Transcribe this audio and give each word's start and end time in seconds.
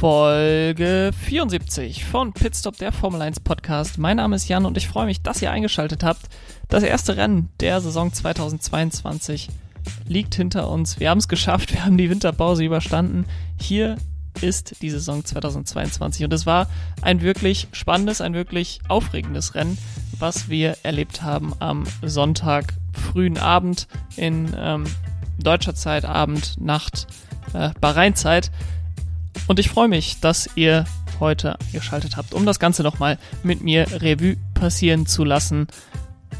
Folge 0.00 1.10
74 1.26 2.06
von 2.06 2.32
Pitstop, 2.32 2.78
der 2.78 2.90
Formel 2.90 3.20
1 3.20 3.40
Podcast. 3.40 3.98
Mein 3.98 4.16
Name 4.16 4.34
ist 4.34 4.48
Jan 4.48 4.64
und 4.64 4.78
ich 4.78 4.88
freue 4.88 5.04
mich, 5.04 5.20
dass 5.20 5.42
ihr 5.42 5.50
eingeschaltet 5.50 6.02
habt. 6.02 6.22
Das 6.70 6.82
erste 6.82 7.18
Rennen 7.18 7.50
der 7.60 7.82
Saison 7.82 8.10
2022 8.10 9.50
liegt 10.08 10.34
hinter 10.34 10.70
uns. 10.70 11.00
Wir 11.00 11.10
haben 11.10 11.18
es 11.18 11.28
geschafft, 11.28 11.74
wir 11.74 11.84
haben 11.84 11.98
die 11.98 12.08
Winterpause 12.08 12.64
überstanden. 12.64 13.26
Hier 13.60 13.98
ist 14.40 14.80
die 14.80 14.88
Saison 14.88 15.22
2022 15.22 16.24
und 16.24 16.32
es 16.32 16.46
war 16.46 16.66
ein 17.02 17.20
wirklich 17.20 17.68
spannendes, 17.72 18.22
ein 18.22 18.32
wirklich 18.32 18.80
aufregendes 18.88 19.54
Rennen, 19.54 19.76
was 20.18 20.48
wir 20.48 20.78
erlebt 20.82 21.20
haben 21.20 21.52
am 21.58 21.84
Sonntag 22.00 22.72
frühen 22.94 23.36
Abend 23.36 23.86
in 24.16 24.56
ähm, 24.56 24.84
deutscher 25.38 25.74
Zeit, 25.74 26.06
Abend, 26.06 26.58
Nacht, 26.58 27.06
äh, 27.52 27.68
Bahrain-Zeit. 27.82 28.50
Und 29.46 29.58
ich 29.58 29.68
freue 29.68 29.88
mich, 29.88 30.20
dass 30.20 30.48
ihr 30.54 30.84
heute 31.18 31.58
eingeschaltet 31.60 32.16
habt, 32.16 32.34
um 32.34 32.46
das 32.46 32.58
Ganze 32.58 32.82
nochmal 32.82 33.18
mit 33.42 33.62
mir 33.62 33.86
Revue 34.00 34.36
passieren 34.54 35.06
zu 35.06 35.24
lassen. 35.24 35.68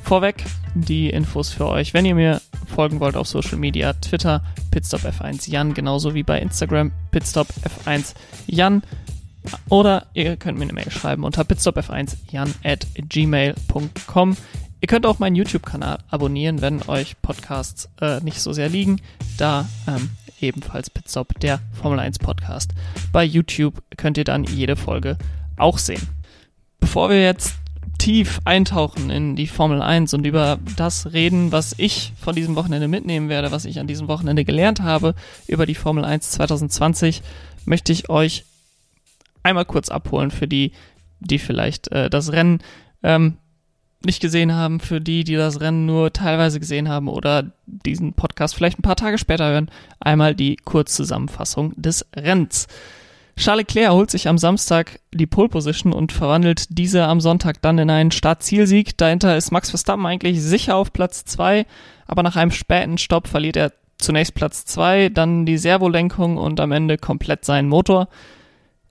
Vorweg 0.05 0.45
die 0.75 1.11
Infos 1.11 1.51
für 1.51 1.66
euch. 1.66 1.95
Wenn 1.95 2.07
ihr 2.07 2.15
mir 2.15 2.41
folgen 2.66 3.01
wollt 3.01 3.16
auf 3.16 3.27
Social 3.27 3.59
Media, 3.59 3.93
Twitter 3.95 4.43
pitstopf1 4.73 5.51
Jan, 5.51 5.75
genauso 5.75 6.15
wie 6.15 6.23
bei 6.23 6.41
Instagram 6.41 6.93
pitstopf1 7.13 8.15
Jan. 8.47 8.83
Oder 9.69 10.07
ihr 10.15 10.37
könnt 10.37 10.59
mir 10.59 10.65
eine 10.65 10.73
Mail 10.73 10.91
schreiben 10.91 11.25
unter 11.25 11.43
pitstopf1 11.43 12.16
jan 12.30 12.55
at 12.63 12.87
gmail.com. 12.95 14.37
Ihr 14.83 14.88
könnt 14.88 15.07
auch 15.07 15.19
meinen 15.19 15.37
YouTube-Kanal 15.37 15.99
abonnieren, 16.09 16.63
wenn 16.63 16.83
euch 16.88 17.21
Podcasts 17.21 17.88
äh, 18.01 18.21
nicht 18.21 18.41
so 18.41 18.52
sehr 18.52 18.69
liegen. 18.69 19.01
Da 19.37 19.69
ähm, 19.87 20.11
ebenfalls 20.43 20.91
Pitstop, 20.91 21.39
der 21.41 21.61
Formel 21.73 21.99
1 21.99 22.19
Podcast. 22.19 22.73
Bei 23.12 23.24
YouTube 23.24 23.83
könnt 23.96 24.19
ihr 24.19 24.24
dann 24.24 24.45
jede 24.45 24.77
Folge 24.77 25.16
auch 25.57 25.79
sehen. 25.79 26.09
Bevor 26.80 27.10
wir 27.10 27.23
jetzt 27.23 27.55
tief 27.99 28.41
eintauchen 28.45 29.10
in 29.10 29.37
die 29.37 29.47
Formel 29.47 29.82
1 29.82 30.15
und 30.15 30.27
über 30.27 30.59
das 30.77 31.13
reden, 31.13 31.52
was 31.52 31.74
ich 31.77 32.13
von 32.19 32.35
diesem 32.35 32.57
Wochenende 32.57 32.88
mitnehmen 32.88 33.29
werde, 33.29 33.52
was 33.52 33.66
ich 33.66 33.79
an 33.79 33.87
diesem 33.87 34.09
Wochenende 34.09 34.45
gelernt 34.45 34.80
habe 34.80 35.15
über 35.47 35.66
die 35.66 35.74
Formel 35.74 36.05
1 36.05 36.30
2020, 36.30 37.23
möchte 37.66 37.93
ich 37.93 38.09
euch 38.09 38.45
einmal 39.43 39.66
kurz 39.66 39.91
abholen 39.91 40.30
für 40.30 40.49
die, 40.49 40.73
die 41.21 41.38
vielleicht 41.38 41.93
äh, 41.93 42.09
das 42.09 42.32
Rennen 42.32 42.60
ähm, 43.02 43.37
nicht 44.04 44.20
gesehen 44.20 44.54
haben, 44.54 44.80
für 44.80 45.01
die, 45.01 45.24
die 45.24 45.37
das 45.37 45.60
Rennen 45.60 45.87
nur 45.87 46.12
teilweise 46.12 46.59
gesehen 46.59 46.88
haben 46.88 47.09
oder 47.09 47.52
diesen 47.66 48.15
Podcast 48.15 48.54
vielleicht 48.54 48.79
ein 48.79 48.82
paar 48.82 48.96
Tage 48.96 49.18
später 49.18 49.51
hören, 49.51 49.70
einmal 50.01 50.34
die 50.34 50.57
Kurzzusammenfassung 50.57 51.74
des 51.76 52.07
Rennens. 52.16 52.66
Charles 53.37 53.66
Leclerc 53.68 53.92
holt 53.92 54.10
sich 54.10 54.29
am 54.29 54.37
Samstag 54.38 55.01
die 55.12 55.26
Pole 55.26 55.48
Position 55.48 55.92
und 55.92 56.12
verwandelt 56.12 56.66
diese 56.68 57.04
am 57.04 57.20
Sonntag 57.20 57.62
dann 57.62 57.79
in 57.79 57.88
einen 57.88 58.10
Start-Zielsieg. 58.10 58.98
Dahinter 58.98 59.37
ist 59.37 59.51
Max 59.51 59.70
Verstappen 59.70 60.04
eigentlich 60.04 60.42
sicher 60.42 60.76
auf 60.76 60.92
Platz 60.92 61.24
zwei, 61.24 61.64
aber 62.07 62.23
nach 62.23 62.37
einem 62.37 62.51
späten 62.51 62.98
Stopp 62.98 63.29
verliert 63.29 63.57
er 63.57 63.73
zunächst 63.96 64.34
Platz 64.34 64.64
zwei, 64.64 65.09
dann 65.09 65.47
die 65.47 65.59
Servolenkung 65.59 66.37
und 66.37 66.60
am 66.60 66.72
Ende 66.72 66.98
komplett 66.98 67.44
seinen 67.44 67.69
Motor. 67.69 68.09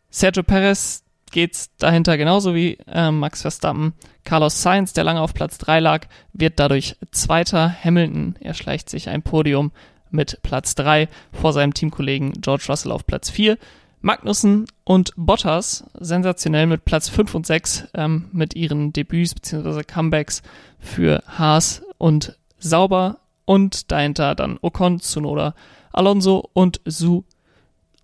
Sergio 0.09 0.43
Perez 0.43 1.03
geht's 1.31 1.75
dahinter 1.77 2.17
genauso 2.17 2.55
wie 2.55 2.77
äh, 2.87 3.11
Max 3.11 3.41
Verstappen. 3.41 3.93
Carlos 4.23 4.61
Sainz, 4.61 4.93
der 4.93 5.03
lange 5.03 5.21
auf 5.21 5.33
Platz 5.33 5.57
3 5.57 5.79
lag, 5.79 6.07
wird 6.33 6.59
dadurch 6.59 6.95
Zweiter. 7.11 7.73
Hamilton 7.83 8.35
erschleicht 8.39 8.89
sich 8.89 9.09
ein 9.09 9.21
Podium 9.21 9.71
mit 10.11 10.41
Platz 10.43 10.75
3 10.75 11.07
vor 11.31 11.53
seinem 11.53 11.73
Teamkollegen 11.73 12.33
George 12.41 12.65
Russell 12.69 12.91
auf 12.91 13.05
Platz 13.05 13.29
4. 13.29 13.57
Magnussen 14.01 14.65
und 14.85 15.11
Bottas 15.17 15.83
sensationell 15.99 16.67
mit 16.67 16.85
Platz 16.85 17.09
5 17.09 17.35
und 17.35 17.45
6 17.45 17.89
ähm, 17.95 18.29
mit 18.31 18.55
ihren 18.55 18.93
Debüts 18.93 19.33
bzw. 19.33 19.83
Comebacks 19.83 20.41
für 20.79 21.21
Haas 21.27 21.83
und 21.97 22.37
Sauber 22.59 23.19
und 23.45 23.91
dahinter 23.91 24.35
dann 24.35 24.57
Ocon, 24.61 24.99
Tsunoda, 24.99 25.53
Alonso 25.91 26.49
und 26.53 26.79
Su 26.85 27.23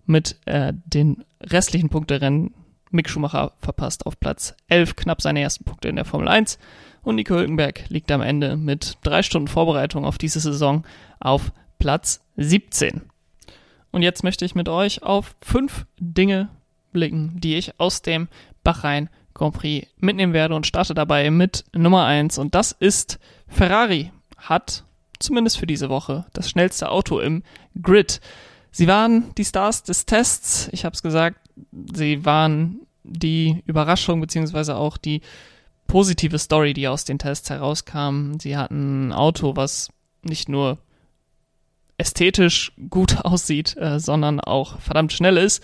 mit 0.04 0.36
äh, 0.44 0.72
den 0.86 1.24
restlichen 1.40 1.88
Punkterennen 1.88 2.52
Mick 2.90 3.08
Schumacher 3.08 3.52
verpasst 3.58 4.06
auf 4.06 4.18
Platz 4.20 4.54
11 4.68 4.96
knapp 4.96 5.22
seine 5.22 5.40
ersten 5.40 5.64
Punkte 5.64 5.88
in 5.88 5.96
der 5.96 6.04
Formel 6.04 6.28
1 6.28 6.58
und 7.02 7.16
Nico 7.16 7.34
Hülkenberg 7.34 7.88
liegt 7.88 8.10
am 8.10 8.20
Ende 8.20 8.56
mit 8.56 8.98
drei 9.02 9.22
Stunden 9.22 9.48
Vorbereitung 9.48 10.04
auf 10.04 10.18
diese 10.18 10.40
Saison 10.40 10.84
auf 11.20 11.52
Platz 11.78 12.20
17. 12.36 13.02
Und 13.90 14.02
jetzt 14.02 14.24
möchte 14.24 14.44
ich 14.44 14.54
mit 14.54 14.68
euch 14.68 15.02
auf 15.02 15.36
fünf 15.40 15.86
Dinge 15.98 16.48
blicken, 16.92 17.40
die 17.40 17.56
ich 17.56 17.78
aus 17.78 18.02
dem 18.02 18.28
Bahrain 18.62 19.08
Grand 19.34 19.54
Prix 19.54 19.86
mitnehmen 19.98 20.32
werde 20.32 20.54
und 20.54 20.66
starte 20.66 20.94
dabei 20.94 21.30
mit 21.30 21.64
Nummer 21.74 22.06
1 22.06 22.38
und 22.38 22.54
das 22.54 22.72
ist 22.72 23.18
Ferrari 23.48 24.10
hat 24.36 24.84
zumindest 25.18 25.58
für 25.58 25.66
diese 25.66 25.88
Woche 25.88 26.26
das 26.32 26.50
schnellste 26.50 26.90
Auto 26.90 27.20
im 27.20 27.42
Grid. 27.80 28.20
Sie 28.70 28.86
waren 28.86 29.34
die 29.36 29.44
Stars 29.44 29.82
des 29.82 30.06
Tests. 30.06 30.68
Ich 30.72 30.84
habe 30.84 30.94
es 30.94 31.02
gesagt, 31.02 31.38
sie 31.94 32.24
waren 32.24 32.80
die 33.04 33.62
Überraschung 33.66 34.20
beziehungsweise 34.20 34.76
auch 34.76 34.96
die 34.96 35.22
positive 35.86 36.38
Story, 36.38 36.72
die 36.72 36.88
aus 36.88 37.04
den 37.04 37.18
Tests 37.18 37.50
herauskam. 37.50 38.38
Sie 38.40 38.56
hatten 38.56 39.08
ein 39.08 39.12
Auto, 39.12 39.56
was 39.56 39.90
nicht 40.22 40.48
nur 40.48 40.78
ästhetisch 41.98 42.72
gut 42.90 43.18
aussieht, 43.24 43.76
äh, 43.76 43.98
sondern 44.00 44.40
auch 44.40 44.80
verdammt 44.80 45.12
schnell 45.12 45.36
ist. 45.36 45.62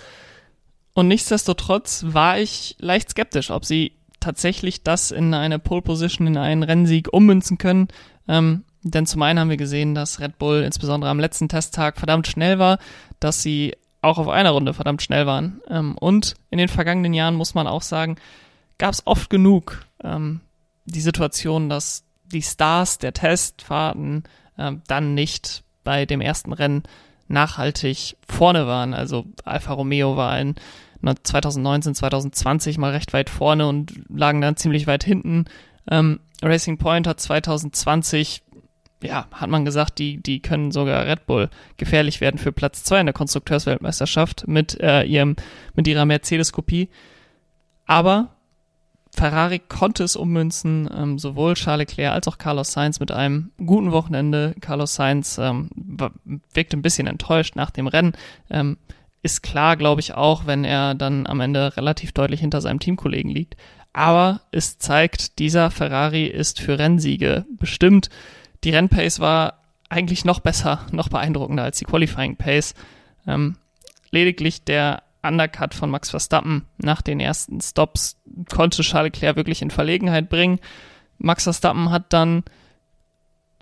Und 0.94 1.08
nichtsdestotrotz 1.08 2.04
war 2.06 2.38
ich 2.38 2.76
leicht 2.78 3.10
skeptisch, 3.10 3.50
ob 3.50 3.64
sie 3.64 3.92
tatsächlich 4.20 4.82
das 4.82 5.10
in 5.10 5.34
eine 5.34 5.58
Pole 5.58 5.82
Position, 5.82 6.26
in 6.26 6.36
einen 6.36 6.62
Rennsieg 6.62 7.12
ummünzen 7.12 7.58
können. 7.58 7.88
Ähm, 8.28 8.64
denn 8.82 9.06
zum 9.06 9.22
einen 9.22 9.38
haben 9.38 9.50
wir 9.50 9.56
gesehen, 9.56 9.94
dass 9.94 10.20
Red 10.20 10.38
Bull 10.38 10.62
insbesondere 10.62 11.10
am 11.10 11.20
letzten 11.20 11.48
Testtag 11.48 11.98
verdammt 11.98 12.26
schnell 12.26 12.58
war, 12.58 12.78
dass 13.20 13.42
sie 13.42 13.74
auch 14.02 14.18
auf 14.18 14.28
einer 14.28 14.50
Runde 14.50 14.74
verdammt 14.74 15.00
schnell 15.00 15.26
waren. 15.26 15.62
Ähm, 15.68 15.96
und 15.98 16.34
in 16.50 16.58
den 16.58 16.68
vergangenen 16.68 17.14
Jahren 17.14 17.34
muss 17.34 17.54
man 17.54 17.66
auch 17.66 17.82
sagen, 17.82 18.16
gab 18.78 18.92
es 18.92 19.06
oft 19.06 19.30
genug 19.30 19.86
ähm, 20.02 20.40
die 20.84 21.00
Situation, 21.00 21.68
dass 21.68 22.04
die 22.24 22.42
Stars 22.42 22.98
der 22.98 23.12
Testfahrten 23.12 24.24
ähm, 24.58 24.82
dann 24.88 25.14
nicht 25.14 25.62
bei 25.84 26.04
dem 26.04 26.20
ersten 26.20 26.52
Rennen 26.52 26.82
nachhaltig 27.28 28.16
vorne 28.28 28.66
waren. 28.66 28.92
Also 28.92 29.24
Alfa 29.44 29.72
Romeo 29.72 30.16
war 30.16 30.38
in 30.38 30.56
2019, 31.02 31.94
2020 31.94 32.78
mal 32.78 32.92
recht 32.92 33.12
weit 33.12 33.30
vorne 33.30 33.66
und 33.66 33.92
lagen 34.08 34.40
dann 34.40 34.56
ziemlich 34.56 34.86
weit 34.86 35.04
hinten. 35.04 35.46
Ähm, 35.90 36.20
Racing 36.42 36.78
Point 36.78 37.06
hat 37.06 37.20
2020 37.20 38.42
ja, 39.02 39.26
hat 39.32 39.50
man 39.50 39.64
gesagt, 39.64 39.98
die, 39.98 40.22
die 40.22 40.40
können 40.40 40.70
sogar 40.70 41.06
Red 41.06 41.26
Bull 41.26 41.50
gefährlich 41.76 42.20
werden 42.20 42.38
für 42.38 42.52
Platz 42.52 42.84
zwei 42.84 43.00
in 43.00 43.06
der 43.06 43.12
Konstrukteursweltmeisterschaft 43.12 44.46
mit 44.46 44.80
äh, 44.80 45.02
ihrem, 45.04 45.36
mit 45.74 45.86
ihrer 45.86 46.04
Mercedes-Kopie. 46.04 46.88
Aber 47.86 48.30
Ferrari 49.14 49.58
konnte 49.58 50.04
es 50.04 50.16
ummünzen, 50.16 50.88
ähm, 50.94 51.18
sowohl 51.18 51.54
Charles 51.54 51.88
Leclerc 51.90 52.14
als 52.14 52.28
auch 52.28 52.38
Carlos 52.38 52.72
Sainz 52.72 52.98
mit 52.98 53.12
einem 53.12 53.50
guten 53.58 53.92
Wochenende. 53.92 54.54
Carlos 54.60 54.94
Sainz 54.94 55.38
ähm, 55.38 55.68
wirkte 56.52 56.76
ein 56.76 56.82
bisschen 56.82 57.06
enttäuscht 57.06 57.54
nach 57.54 57.70
dem 57.70 57.86
Rennen. 57.86 58.12
Ähm, 58.48 58.78
ist 59.22 59.42
klar, 59.42 59.76
glaube 59.76 60.00
ich, 60.00 60.14
auch, 60.14 60.46
wenn 60.46 60.64
er 60.64 60.94
dann 60.94 61.26
am 61.26 61.40
Ende 61.40 61.76
relativ 61.76 62.12
deutlich 62.12 62.40
hinter 62.40 62.60
seinem 62.60 62.80
Teamkollegen 62.80 63.30
liegt. 63.30 63.56
Aber 63.92 64.40
es 64.50 64.78
zeigt, 64.78 65.38
dieser 65.38 65.70
Ferrari 65.70 66.26
ist 66.26 66.60
für 66.60 66.78
Rennsiege 66.78 67.44
bestimmt. 67.50 68.08
Die 68.64 68.70
Rennpace 68.70 69.20
war 69.20 69.62
eigentlich 69.88 70.24
noch 70.24 70.40
besser, 70.40 70.86
noch 70.90 71.08
beeindruckender 71.08 71.64
als 71.64 71.78
die 71.78 71.84
Qualifying 71.84 72.36
Pace. 72.36 72.74
Ähm, 73.26 73.56
lediglich 74.10 74.64
der 74.64 75.02
Undercut 75.22 75.74
von 75.74 75.90
Max 75.90 76.10
Verstappen 76.10 76.66
nach 76.78 77.02
den 77.02 77.20
ersten 77.20 77.60
Stops 77.60 78.16
konnte 78.52 78.82
Charles 78.82 79.12
Leclerc 79.12 79.36
wirklich 79.36 79.62
in 79.62 79.70
Verlegenheit 79.70 80.28
bringen. 80.28 80.58
Max 81.18 81.44
Verstappen 81.44 81.90
hat 81.90 82.12
dann 82.12 82.42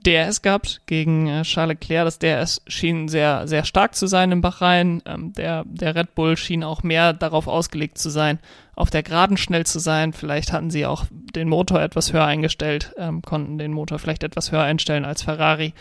DRS 0.06 0.42
gehabt 0.42 0.82
gegen 0.86 1.26
äh, 1.26 1.42
Charles 1.42 1.74
Leclerc. 1.80 2.04
Das 2.04 2.18
DRS 2.18 2.62
schien 2.66 3.08
sehr, 3.08 3.46
sehr 3.46 3.64
stark 3.64 3.94
zu 3.94 4.06
sein 4.06 4.32
im 4.32 4.40
Bahrain. 4.40 5.02
Ähm, 5.06 5.32
der, 5.32 5.64
der 5.66 5.94
Red 5.94 6.14
Bull 6.14 6.36
schien 6.36 6.64
auch 6.64 6.82
mehr 6.82 7.12
darauf 7.12 7.46
ausgelegt 7.48 7.98
zu 7.98 8.10
sein, 8.10 8.38
auf 8.74 8.90
der 8.90 9.02
Geraden 9.02 9.36
schnell 9.36 9.66
zu 9.66 9.78
sein. 9.78 10.12
Vielleicht 10.12 10.52
hatten 10.52 10.70
sie 10.70 10.86
auch 10.86 11.04
den 11.10 11.48
Motor 11.48 11.80
etwas 11.80 12.12
höher 12.12 12.24
eingestellt, 12.24 12.94
ähm, 12.96 13.22
konnten 13.22 13.58
den 13.58 13.72
Motor 13.72 13.98
vielleicht 13.98 14.22
etwas 14.22 14.52
höher 14.52 14.62
einstellen 14.62 15.04
als 15.04 15.22
Ferrari. 15.22 15.74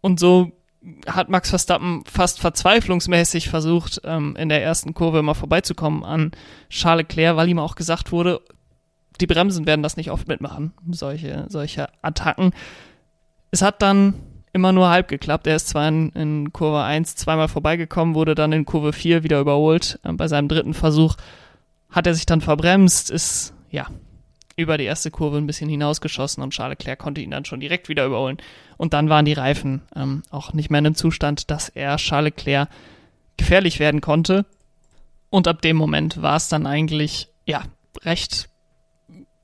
Und 0.00 0.20
so 0.20 0.52
hat 1.06 1.28
Max 1.28 1.50
Verstappen 1.50 2.04
fast 2.06 2.40
verzweiflungsmäßig 2.40 3.48
versucht, 3.48 4.00
ähm, 4.04 4.36
in 4.36 4.48
der 4.48 4.62
ersten 4.62 4.94
Kurve 4.94 5.22
mal 5.22 5.34
vorbeizukommen 5.34 6.04
an 6.04 6.32
Charles 6.70 7.08
Leclerc, 7.08 7.36
weil 7.36 7.48
ihm 7.48 7.58
auch 7.58 7.74
gesagt 7.74 8.12
wurde, 8.12 8.40
die 9.20 9.26
Bremsen 9.26 9.66
werden 9.66 9.82
das 9.82 9.96
nicht 9.96 10.10
oft 10.10 10.28
mitmachen, 10.28 10.72
solche, 10.90 11.46
solche 11.48 11.88
Attacken. 12.02 12.52
Es 13.50 13.62
hat 13.62 13.82
dann 13.82 14.14
immer 14.52 14.72
nur 14.72 14.88
halb 14.88 15.08
geklappt. 15.08 15.46
Er 15.46 15.56
ist 15.56 15.68
zwar 15.68 15.88
in, 15.88 16.10
in 16.10 16.52
Kurve 16.52 16.82
1 16.82 17.16
zweimal 17.16 17.48
vorbeigekommen, 17.48 18.14
wurde 18.14 18.34
dann 18.34 18.52
in 18.52 18.64
Kurve 18.64 18.92
4 18.92 19.22
wieder 19.22 19.40
überholt. 19.40 19.98
Ähm, 20.04 20.16
bei 20.16 20.28
seinem 20.28 20.48
dritten 20.48 20.74
Versuch 20.74 21.16
hat 21.90 22.06
er 22.06 22.14
sich 22.14 22.26
dann 22.26 22.40
verbremst, 22.40 23.10
ist 23.10 23.54
ja 23.70 23.86
über 24.56 24.76
die 24.76 24.84
erste 24.84 25.10
Kurve 25.12 25.38
ein 25.38 25.46
bisschen 25.46 25.68
hinausgeschossen 25.68 26.42
und 26.42 26.50
Charles 26.50 26.78
Leclerc 26.78 26.98
konnte 26.98 27.20
ihn 27.20 27.30
dann 27.30 27.44
schon 27.44 27.60
direkt 27.60 27.88
wieder 27.88 28.04
überholen. 28.04 28.38
Und 28.76 28.92
dann 28.92 29.08
waren 29.08 29.24
die 29.24 29.32
Reifen 29.32 29.82
ähm, 29.94 30.22
auch 30.30 30.52
nicht 30.52 30.68
mehr 30.70 30.80
in 30.80 30.86
einem 30.86 30.94
Zustand, 30.96 31.50
dass 31.50 31.68
er 31.68 31.96
Charles 31.96 32.34
Leclerc 32.36 32.68
gefährlich 33.36 33.78
werden 33.78 34.00
konnte. 34.00 34.46
Und 35.30 35.46
ab 35.46 35.62
dem 35.62 35.76
Moment 35.76 36.20
war 36.22 36.36
es 36.36 36.48
dann 36.48 36.66
eigentlich, 36.66 37.28
ja, 37.46 37.62
recht 38.02 38.48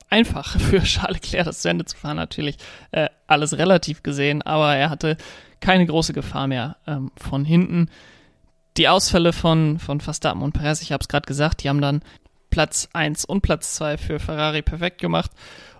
einfach 0.09 0.59
für 0.59 0.83
Charles 0.83 1.21
Leclerc 1.21 1.45
das 1.45 1.61
zu 1.61 1.69
Ende 1.69 1.85
zu 1.85 1.95
fahren. 1.95 2.17
Natürlich 2.17 2.57
äh, 2.91 3.07
alles 3.27 3.57
relativ 3.57 4.03
gesehen, 4.03 4.41
aber 4.41 4.75
er 4.75 4.89
hatte 4.89 5.17
keine 5.59 5.85
große 5.85 6.13
Gefahr 6.13 6.47
mehr 6.47 6.77
ähm, 6.87 7.11
von 7.17 7.45
hinten. 7.45 7.89
Die 8.77 8.87
Ausfälle 8.87 9.33
von, 9.33 9.79
von 9.79 10.01
Verstappen 10.01 10.41
und 10.41 10.51
Perez, 10.51 10.81
ich 10.81 10.91
habe 10.91 11.01
es 11.01 11.07
gerade 11.07 11.25
gesagt, 11.25 11.63
die 11.63 11.69
haben 11.69 11.81
dann 11.81 12.01
Platz 12.49 12.89
1 12.93 13.25
und 13.25 13.41
Platz 13.41 13.75
2 13.75 13.97
für 13.97 14.19
Ferrari 14.19 14.61
perfekt 14.61 14.99
gemacht. 14.99 15.31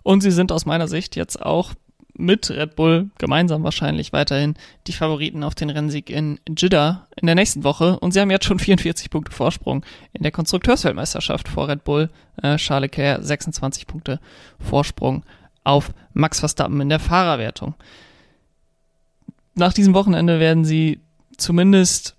Und 0.03 0.21
sie 0.21 0.31
sind 0.31 0.51
aus 0.51 0.65
meiner 0.65 0.87
Sicht 0.87 1.15
jetzt 1.15 1.41
auch 1.41 1.71
mit 2.17 2.49
Red 2.49 2.75
Bull 2.75 3.09
gemeinsam 3.17 3.63
wahrscheinlich 3.63 4.13
weiterhin 4.13 4.55
die 4.87 4.93
Favoriten 4.93 5.43
auf 5.43 5.55
den 5.55 5.69
Rennsieg 5.69 6.09
in 6.09 6.39
Jeddah 6.57 7.07
in 7.15 7.25
der 7.25 7.35
nächsten 7.35 7.63
Woche. 7.63 7.99
Und 7.99 8.11
sie 8.11 8.21
haben 8.21 8.31
jetzt 8.31 8.45
schon 8.45 8.59
44 8.59 9.09
Punkte 9.09 9.31
Vorsprung 9.31 9.85
in 10.13 10.23
der 10.23 10.31
Konstrukteursweltmeisterschaft 10.31 11.47
vor 11.47 11.67
Red 11.67 11.83
Bull. 11.83 12.09
Äh, 12.41 12.57
Charles 12.57 12.91
Leclerc 12.91 13.23
26 13.23 13.87
Punkte 13.87 14.19
Vorsprung 14.59 15.23
auf 15.65 15.93
Max 16.13 16.39
Verstappen 16.39 16.79
in 16.79 16.89
der 16.89 16.99
Fahrerwertung. 16.99 17.75
Nach 19.55 19.73
diesem 19.73 19.93
Wochenende 19.93 20.39
werden 20.39 20.63
sie 20.63 21.01
zumindest 21.37 22.15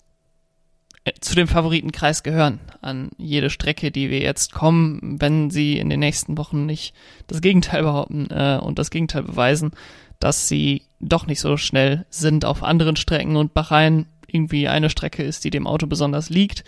äh, 1.05 1.13
zu 1.21 1.35
dem 1.35 1.49
Favoritenkreis 1.49 2.23
gehören 2.23 2.61
an 2.83 3.11
jede 3.17 3.49
Strecke, 3.49 3.91
die 3.91 4.11
wir 4.11 4.21
jetzt 4.21 4.53
kommen, 4.53 5.17
wenn 5.21 5.51
sie 5.51 5.79
in 5.79 5.89
den 5.89 6.01
nächsten 6.01 6.37
Wochen 6.37 6.67
nicht 6.67 6.95
das 7.27 7.41
Gegenteil 7.41 7.83
behaupten 7.83 8.29
äh, 8.31 8.59
und 8.61 8.79
das 8.79 8.91
Gegenteil 8.91 9.23
beweisen, 9.23 9.71
dass 10.19 10.49
sie 10.49 10.83
doch 11.01 11.27
nicht 11.27 11.41
so 11.41 11.57
schnell 11.57 12.07
sind 12.11 12.45
auf 12.45 12.63
anderen 12.63 12.97
Strecken 12.97 13.37
und 13.37 13.55
Bahrain 13.55 14.07
irgendwie 14.27 14.69
eine 14.69 14.91
Strecke 14.91 15.23
ist, 15.23 15.45
die 15.45 15.51
dem 15.51 15.67
Auto 15.67 15.87
besonders 15.87 16.31
liegt, 16.31 16.65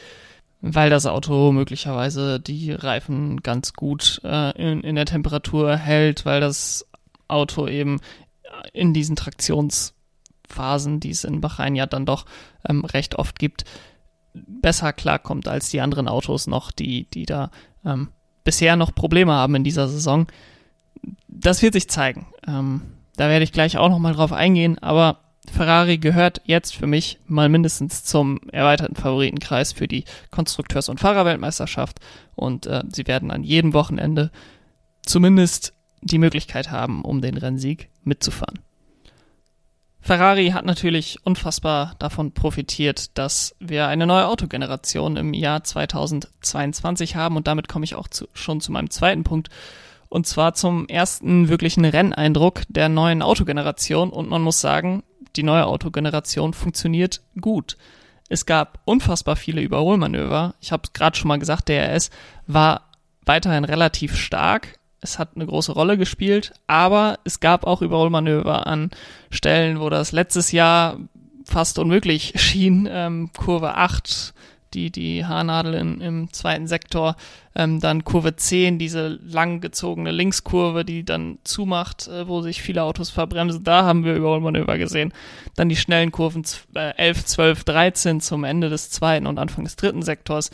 weil 0.60 0.90
das 0.90 1.06
Auto 1.06 1.52
möglicherweise 1.52 2.40
die 2.40 2.72
Reifen 2.72 3.42
ganz 3.42 3.74
gut 3.74 4.20
äh, 4.24 4.50
in, 4.60 4.80
in 4.82 4.96
der 4.96 5.06
Temperatur 5.06 5.76
hält, 5.76 6.24
weil 6.24 6.40
das 6.40 6.86
Auto 7.28 7.68
eben 7.68 8.00
in 8.72 8.94
diesen 8.94 9.16
Traktionsphasen, 9.16 11.00
die 11.00 11.10
es 11.10 11.24
in 11.24 11.40
Bahrain 11.40 11.76
ja 11.76 11.86
dann 11.86 12.06
doch 12.06 12.24
ähm, 12.68 12.84
recht 12.84 13.16
oft 13.16 13.38
gibt, 13.38 13.64
besser 14.34 14.92
klarkommt 14.92 15.48
als 15.48 15.70
die 15.70 15.80
anderen 15.80 16.08
Autos 16.08 16.46
noch, 16.46 16.72
die, 16.72 17.04
die 17.10 17.26
da 17.26 17.50
ähm, 17.84 18.08
bisher 18.44 18.76
noch 18.76 18.94
Probleme 18.94 19.32
haben 19.32 19.54
in 19.54 19.64
dieser 19.64 19.88
Saison. 19.88 20.26
Das 21.28 21.62
wird 21.62 21.74
sich 21.74 21.88
zeigen. 21.88 22.26
Ähm, 22.46 22.82
da 23.16 23.28
werde 23.28 23.44
ich 23.44 23.52
gleich 23.52 23.78
auch 23.78 23.88
nochmal 23.88 24.14
drauf 24.14 24.32
eingehen, 24.32 24.78
aber 24.78 25.20
Ferrari 25.50 25.98
gehört 25.98 26.40
jetzt 26.44 26.74
für 26.74 26.86
mich 26.86 27.18
mal 27.26 27.48
mindestens 27.48 28.04
zum 28.04 28.40
erweiterten 28.52 28.96
Favoritenkreis 28.96 29.72
für 29.72 29.88
die 29.88 30.04
Konstrukteurs- 30.30 30.88
und 30.88 31.00
Fahrerweltmeisterschaft. 31.00 31.98
Und 32.34 32.66
äh, 32.66 32.82
sie 32.88 33.06
werden 33.06 33.30
an 33.30 33.44
jedem 33.44 33.74
Wochenende 33.74 34.30
zumindest 35.02 35.74
die 36.02 36.18
Möglichkeit 36.18 36.70
haben, 36.70 37.02
um 37.02 37.20
den 37.20 37.36
Rennsieg 37.36 37.90
mitzufahren. 38.04 38.60
Ferrari 40.00 40.50
hat 40.50 40.64
natürlich 40.64 41.18
unfassbar 41.24 41.94
davon 41.98 42.32
profitiert, 42.32 43.18
dass 43.18 43.54
wir 43.58 43.88
eine 43.88 44.06
neue 44.06 44.26
Autogeneration 44.26 45.16
im 45.16 45.34
Jahr 45.34 45.64
2022 45.64 47.16
haben. 47.16 47.36
Und 47.36 47.46
damit 47.46 47.68
komme 47.68 47.84
ich 47.84 47.94
auch 47.94 48.08
zu, 48.08 48.26
schon 48.32 48.60
zu 48.60 48.72
meinem 48.72 48.90
zweiten 48.90 49.24
Punkt. 49.24 49.50
Und 50.08 50.26
zwar 50.26 50.54
zum 50.54 50.88
ersten 50.88 51.48
wirklichen 51.48 51.84
Renneindruck 51.84 52.62
der 52.68 52.88
neuen 52.88 53.20
Autogeneration. 53.20 54.10
Und 54.10 54.30
man 54.30 54.40
muss 54.40 54.60
sagen, 54.60 55.02
die 55.38 55.44
neue 55.44 55.66
Autogeneration 55.66 56.52
funktioniert 56.52 57.22
gut. 57.40 57.76
Es 58.28 58.44
gab 58.44 58.80
unfassbar 58.84 59.36
viele 59.36 59.62
Überholmanöver. 59.62 60.54
Ich 60.60 60.72
habe 60.72 60.88
gerade 60.92 61.16
schon 61.16 61.28
mal 61.28 61.38
gesagt, 61.38 61.68
der 61.68 61.94
RS 61.94 62.10
war 62.46 62.82
weiterhin 63.24 63.64
relativ 63.64 64.16
stark, 64.16 64.78
es 65.00 65.18
hat 65.18 65.30
eine 65.36 65.46
große 65.46 65.72
Rolle 65.72 65.96
gespielt, 65.96 66.52
aber 66.66 67.20
es 67.24 67.40
gab 67.40 67.64
auch 67.64 67.82
Überholmanöver 67.82 68.66
an 68.66 68.90
Stellen, 69.30 69.80
wo 69.80 69.88
das 69.90 70.12
letztes 70.12 70.50
Jahr 70.50 70.98
fast 71.44 71.78
unmöglich 71.78 72.34
schien. 72.40 72.88
Ähm, 72.90 73.30
Kurve 73.36 73.76
8, 73.76 74.34
die, 74.74 74.90
die 74.90 75.24
Haarnadel 75.24 75.74
in, 75.74 76.00
im 76.00 76.32
zweiten 76.32 76.66
Sektor, 76.66 77.16
ähm, 77.54 77.80
dann 77.80 78.04
Kurve 78.04 78.36
10, 78.36 78.78
diese 78.78 79.18
langgezogene 79.22 80.10
Linkskurve, 80.10 80.84
die 80.84 81.04
dann 81.04 81.38
zumacht, 81.44 82.08
äh, 82.08 82.28
wo 82.28 82.42
sich 82.42 82.62
viele 82.62 82.82
Autos 82.82 83.10
verbremsen. 83.10 83.64
Da 83.64 83.84
haben 83.84 84.04
wir 84.04 84.14
Überholmanöver 84.14 84.78
gesehen. 84.78 85.12
Dann 85.56 85.68
die 85.68 85.76
schnellen 85.76 86.12
Kurven 86.12 86.44
äh, 86.74 86.94
11, 86.96 87.24
12, 87.24 87.64
13 87.64 88.20
zum 88.20 88.44
Ende 88.44 88.68
des 88.68 88.90
zweiten 88.90 89.26
und 89.26 89.38
Anfang 89.38 89.64
des 89.64 89.76
dritten 89.76 90.02
Sektors. 90.02 90.50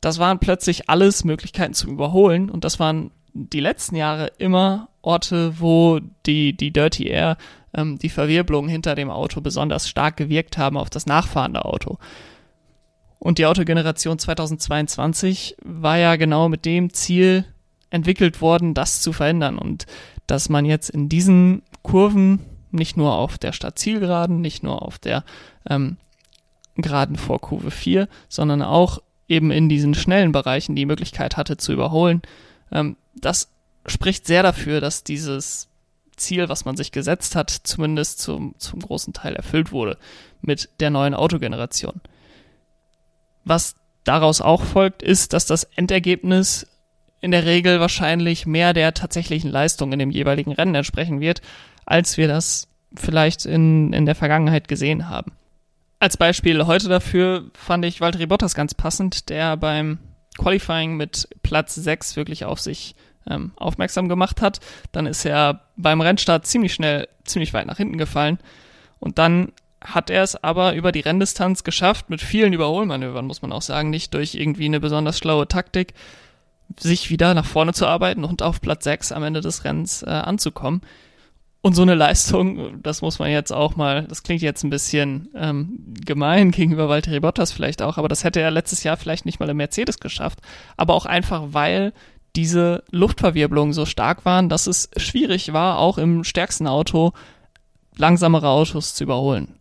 Das 0.00 0.18
waren 0.18 0.38
plötzlich 0.38 0.90
alles 0.90 1.24
Möglichkeiten 1.24 1.74
zum 1.74 1.92
Überholen 1.92 2.50
und 2.50 2.64
das 2.64 2.78
waren 2.78 3.10
die 3.32 3.60
letzten 3.60 3.96
Jahre 3.96 4.30
immer 4.38 4.88
Orte, 5.02 5.60
wo 5.60 6.00
die, 6.24 6.56
die 6.56 6.72
Dirty 6.72 7.08
Air, 7.08 7.36
ähm, 7.74 7.98
die 7.98 8.08
Verwirbelung 8.08 8.68
hinter 8.68 8.94
dem 8.94 9.10
Auto 9.10 9.40
besonders 9.40 9.88
stark 9.88 10.16
gewirkt 10.16 10.56
haben 10.56 10.76
auf 10.76 10.90
das 10.90 11.06
nachfahrende 11.06 11.64
Auto. 11.64 11.98
Und 13.24 13.38
die 13.38 13.46
Autogeneration 13.46 14.18
2022 14.18 15.56
war 15.64 15.96
ja 15.96 16.16
genau 16.16 16.50
mit 16.50 16.66
dem 16.66 16.92
Ziel 16.92 17.46
entwickelt 17.88 18.42
worden, 18.42 18.74
das 18.74 19.00
zu 19.00 19.14
verändern 19.14 19.56
und 19.56 19.86
dass 20.26 20.50
man 20.50 20.66
jetzt 20.66 20.90
in 20.90 21.08
diesen 21.08 21.62
Kurven 21.82 22.40
nicht 22.70 22.98
nur 22.98 23.14
auf 23.14 23.38
der 23.38 23.52
Stadtzielgeraden, 23.52 24.42
nicht 24.42 24.62
nur 24.62 24.82
auf 24.82 24.98
der 24.98 25.24
ähm, 25.66 25.96
Geraden 26.76 27.16
vor 27.16 27.40
Kurve 27.40 27.70
4, 27.70 28.08
sondern 28.28 28.60
auch 28.60 29.00
eben 29.26 29.50
in 29.50 29.70
diesen 29.70 29.94
schnellen 29.94 30.32
Bereichen 30.32 30.76
die 30.76 30.84
Möglichkeit 30.84 31.38
hatte 31.38 31.56
zu 31.56 31.72
überholen, 31.72 32.20
ähm, 32.72 32.98
das 33.14 33.48
spricht 33.86 34.26
sehr 34.26 34.42
dafür, 34.42 34.82
dass 34.82 35.02
dieses 35.02 35.68
Ziel, 36.14 36.50
was 36.50 36.66
man 36.66 36.76
sich 36.76 36.92
gesetzt 36.92 37.36
hat, 37.36 37.48
zumindest 37.48 38.18
zum, 38.18 38.54
zum 38.58 38.80
großen 38.80 39.14
Teil 39.14 39.34
erfüllt 39.34 39.72
wurde 39.72 39.96
mit 40.42 40.68
der 40.80 40.90
neuen 40.90 41.14
Autogeneration. 41.14 42.02
Was 43.44 43.74
daraus 44.04 44.40
auch 44.40 44.62
folgt, 44.62 45.02
ist, 45.02 45.32
dass 45.32 45.46
das 45.46 45.64
Endergebnis 45.64 46.66
in 47.20 47.30
der 47.30 47.46
Regel 47.46 47.80
wahrscheinlich 47.80 48.46
mehr 48.46 48.72
der 48.72 48.92
tatsächlichen 48.92 49.50
Leistung 49.50 49.92
in 49.92 49.98
dem 49.98 50.10
jeweiligen 50.10 50.52
Rennen 50.52 50.74
entsprechen 50.74 51.20
wird, 51.20 51.40
als 51.86 52.16
wir 52.16 52.28
das 52.28 52.68
vielleicht 52.94 53.46
in, 53.46 53.92
in 53.92 54.06
der 54.06 54.14
Vergangenheit 54.14 54.68
gesehen 54.68 55.08
haben. 55.08 55.32
Als 56.00 56.16
Beispiel 56.16 56.66
heute 56.66 56.88
dafür 56.88 57.50
fand 57.54 57.84
ich 57.86 58.00
Valtteri 58.00 58.26
Bottas 58.26 58.54
ganz 58.54 58.74
passend, 58.74 59.30
der 59.30 59.56
beim 59.56 59.98
Qualifying 60.36 60.96
mit 60.96 61.28
Platz 61.42 61.74
6 61.74 62.16
wirklich 62.16 62.44
auf 62.44 62.60
sich 62.60 62.94
ähm, 63.26 63.52
aufmerksam 63.56 64.08
gemacht 64.08 64.42
hat. 64.42 64.60
Dann 64.92 65.06
ist 65.06 65.24
er 65.24 65.62
beim 65.76 66.00
Rennstart 66.00 66.46
ziemlich 66.46 66.74
schnell, 66.74 67.08
ziemlich 67.24 67.54
weit 67.54 67.66
nach 67.66 67.78
hinten 67.78 67.96
gefallen. 67.96 68.38
Und 69.00 69.18
dann 69.18 69.52
hat 69.84 70.10
er 70.10 70.22
es 70.22 70.42
aber 70.42 70.74
über 70.74 70.92
die 70.92 71.00
Renndistanz 71.00 71.62
geschafft, 71.62 72.10
mit 72.10 72.20
vielen 72.20 72.52
Überholmanövern, 72.52 73.26
muss 73.26 73.42
man 73.42 73.52
auch 73.52 73.62
sagen, 73.62 73.90
nicht 73.90 74.14
durch 74.14 74.34
irgendwie 74.34 74.64
eine 74.64 74.80
besonders 74.80 75.18
schlaue 75.18 75.46
Taktik, 75.46 75.94
sich 76.78 77.10
wieder 77.10 77.34
nach 77.34 77.44
vorne 77.44 77.74
zu 77.74 77.86
arbeiten 77.86 78.24
und 78.24 78.42
auf 78.42 78.60
Platz 78.60 78.84
6 78.84 79.12
am 79.12 79.22
Ende 79.22 79.40
des 79.40 79.64
Rennens 79.64 80.02
äh, 80.02 80.10
anzukommen. 80.10 80.80
Und 81.60 81.74
so 81.74 81.82
eine 81.82 81.94
Leistung, 81.94 82.82
das 82.82 83.00
muss 83.00 83.18
man 83.18 83.30
jetzt 83.30 83.50
auch 83.50 83.76
mal, 83.76 84.04
das 84.04 84.22
klingt 84.22 84.42
jetzt 84.42 84.64
ein 84.64 84.70
bisschen 84.70 85.28
ähm, 85.34 85.94
gemein 86.04 86.50
gegenüber 86.50 86.88
Valtteri 86.88 87.20
Bottas 87.20 87.52
vielleicht 87.52 87.80
auch, 87.80 87.96
aber 87.96 88.08
das 88.08 88.24
hätte 88.24 88.40
er 88.40 88.50
letztes 88.50 88.84
Jahr 88.84 88.96
vielleicht 88.96 89.24
nicht 89.24 89.40
mal 89.40 89.48
im 89.48 89.56
Mercedes 89.56 89.98
geschafft. 89.98 90.40
Aber 90.76 90.94
auch 90.94 91.06
einfach, 91.06 91.42
weil 91.48 91.92
diese 92.36 92.82
Luftverwirbelungen 92.90 93.72
so 93.72 93.86
stark 93.86 94.24
waren, 94.24 94.48
dass 94.48 94.66
es 94.66 94.90
schwierig 94.96 95.52
war, 95.52 95.78
auch 95.78 95.98
im 95.98 96.24
stärksten 96.24 96.66
Auto 96.66 97.12
langsamere 97.96 98.48
Autos 98.48 98.94
zu 98.94 99.04
überholen. 99.04 99.54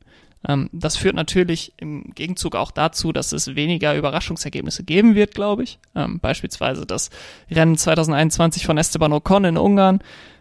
Ähm, 0.47 0.69
das 0.71 0.97
führt 0.97 1.15
natürlich 1.15 1.73
im 1.77 2.13
Gegenzug 2.15 2.55
auch 2.55 2.71
dazu, 2.71 3.11
dass 3.11 3.31
es 3.31 3.55
weniger 3.55 3.95
Überraschungsergebnisse 3.95 4.83
geben 4.83 5.15
wird, 5.15 5.35
glaube 5.35 5.63
ich. 5.63 5.79
Ähm, 5.95 6.19
beispielsweise 6.19 6.85
das 6.85 7.09
Rennen 7.49 7.77
2021 7.77 8.65
von 8.65 8.77
Esteban 8.77 9.13
Ocon 9.13 9.45
in 9.45 9.57
Ungarn 9.57 9.99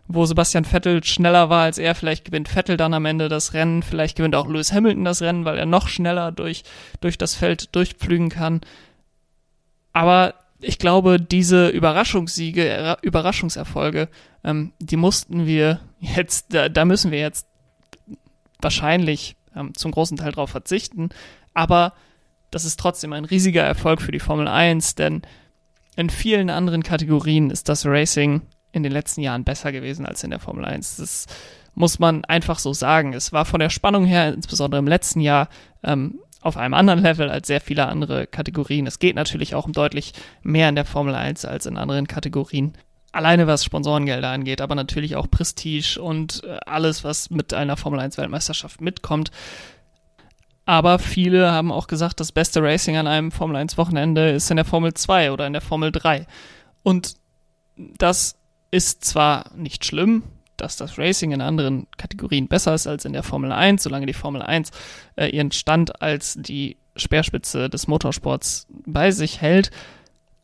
wo 0.09 0.27
Sebastian 0.27 0.65
Vettel 0.65 1.03
schneller 1.05 1.49
war 1.49 1.63
als 1.63 1.79
er. 1.79 1.95
Vielleicht 1.95 2.25
gewinnt 2.25 2.49
Vettel 2.49 2.77
dann 2.77 2.95
am 2.95 3.05
Ende 3.05 3.29
das 3.29 3.55
Rennen. 3.55 3.83
Vielleicht 3.83 4.17
gewinnt 4.17 4.35
auch 4.35 4.47
Lewis 4.47 4.73
Hamilton 4.73 5.05
das 5.05 5.23
Rennen, 5.23 5.45
weil 5.45 5.59
er 5.59 5.67
noch 5.67 5.89
schneller 5.89 6.33
durch, 6.33 6.65
durch 7.01 7.19
das 7.19 7.35
Feld 7.35 7.75
durchpflügen 7.75 8.29
kann. 8.29 8.61
Aber 9.93 10.35
ich 10.61 10.79
glaube, 10.79 11.19
diese 11.21 11.69
Überraschungssiege, 11.69 12.97
Überraschungserfolge, 13.03 14.09
ähm, 14.45 14.73
die 14.79 14.97
mussten 14.97 15.47
wir 15.47 15.81
jetzt, 16.01 16.49
da 16.51 16.85
müssen 16.85 17.11
wir 17.11 17.19
jetzt 17.19 17.47
wahrscheinlich 18.61 19.37
ähm, 19.57 19.75
zum 19.75 19.91
großen 19.91 20.17
Teil 20.17 20.33
darauf 20.33 20.51
verzichten. 20.51 21.11
Aber 21.55 21.95
das 22.51 22.65
ist 22.65 22.79
trotzdem 22.79 23.13
ein 23.13 23.25
riesiger 23.25 23.63
Erfolg 23.63 24.01
für 24.01 24.13
die 24.13 24.21
Formel 24.21 24.49
1, 24.49 24.95
denn 24.95 25.23
in 25.97 26.11
vielen 26.11 26.51
anderen 26.51 26.83
Kategorien 26.83 27.51
ist 27.51 27.69
das 27.69 27.87
Racing 27.87 28.43
in 28.73 28.83
den 28.83 28.93
letzten 28.93 29.21
Jahren 29.21 29.45
besser 29.45 29.73
gewesen 29.73 30.07
als 30.07 30.25
in 30.25 30.31
der 30.31 30.39
Formel 30.39 30.65
1. 30.65 30.97
Das 30.97 31.27
muss 31.75 31.99
man 31.99 32.25
einfach 32.25 32.59
so 32.59 32.73
sagen. 32.73 33.13
Es 33.13 33.33
war 33.33 33.45
von 33.45 33.61
der 33.61 33.71
Spannung 33.71 34.05
her, 34.05 34.33
insbesondere 34.33 34.79
im 34.79 34.89
letzten 34.89 35.21
Jahr, 35.21 35.49
ähm, 35.83 36.21
auf 36.41 36.57
einem 36.57 36.75
anderen 36.75 37.03
Level 37.03 37.31
als 37.31 37.47
sehr 37.47 37.61
viele 37.61 37.87
andere 37.87 38.27
Kategorien. 38.27 38.87
Es 38.87 38.99
geht 38.99 39.15
natürlich 39.15 39.55
auch 39.55 39.67
um 39.67 39.73
deutlich 39.73 40.13
mehr 40.43 40.69
in 40.69 40.75
der 40.75 40.85
Formel 40.85 41.15
1 41.15 41.45
als 41.45 41.67
in 41.67 41.77
anderen 41.77 42.09
Kategorien. 42.09 42.73
Alleine 43.13 43.47
was 43.47 43.65
Sponsorengelder 43.65 44.31
angeht, 44.31 44.61
aber 44.61 44.75
natürlich 44.75 45.17
auch 45.17 45.31
Prestige 45.31 46.01
und 46.01 46.43
äh, 46.45 46.59
alles, 46.67 47.05
was 47.05 47.31
mit 47.31 47.53
einer 47.53 47.77
Formel 47.77 48.01
1 48.01 48.17
Weltmeisterschaft 48.17 48.81
mitkommt. 48.81 49.31
Aber 50.65 50.99
viele 50.99 51.51
haben 51.53 51.73
auch 51.73 51.89
gesagt, 51.89 52.21
das 52.21 52.33
beste 52.33 52.63
Racing 52.63 52.97
an 52.97 53.07
einem 53.07 53.33
Formel 53.33 53.57
1 53.57 53.77
Wochenende 53.77 54.31
ist 54.31 54.51
in 54.51 54.57
der 54.57 54.65
Formel 54.65 54.95
2 54.95 55.33
oder 55.33 55.47
in 55.47 55.53
der 55.53 55.63
Formel 55.63 55.93
3. 55.93 56.27
Und 56.83 57.15
das 57.77 58.37
ist 58.71 59.05
zwar 59.05 59.51
nicht 59.55 59.85
schlimm, 59.85 60.23
dass 60.57 60.77
das 60.77 60.99
Racing 60.99 61.33
in 61.33 61.41
anderen 61.41 61.89
Kategorien 61.97 62.49
besser 62.49 62.75
ist 62.75 62.87
als 62.87 63.05
in 63.05 63.13
der 63.13 63.23
Formel 63.23 63.53
1, 63.53 63.83
solange 63.83 64.07
die 64.07 64.13
Formel 64.13 64.43
1 64.43 64.71
äh, 65.17 65.27
ihren 65.27 65.51
Stand 65.51 66.01
als 66.01 66.37
die 66.39 66.77
Speerspitze 66.95 67.69
des 67.69 67.89
Motorsports 67.89 68.67
bei 68.87 69.11
sich 69.11 69.41
hält. 69.41 69.71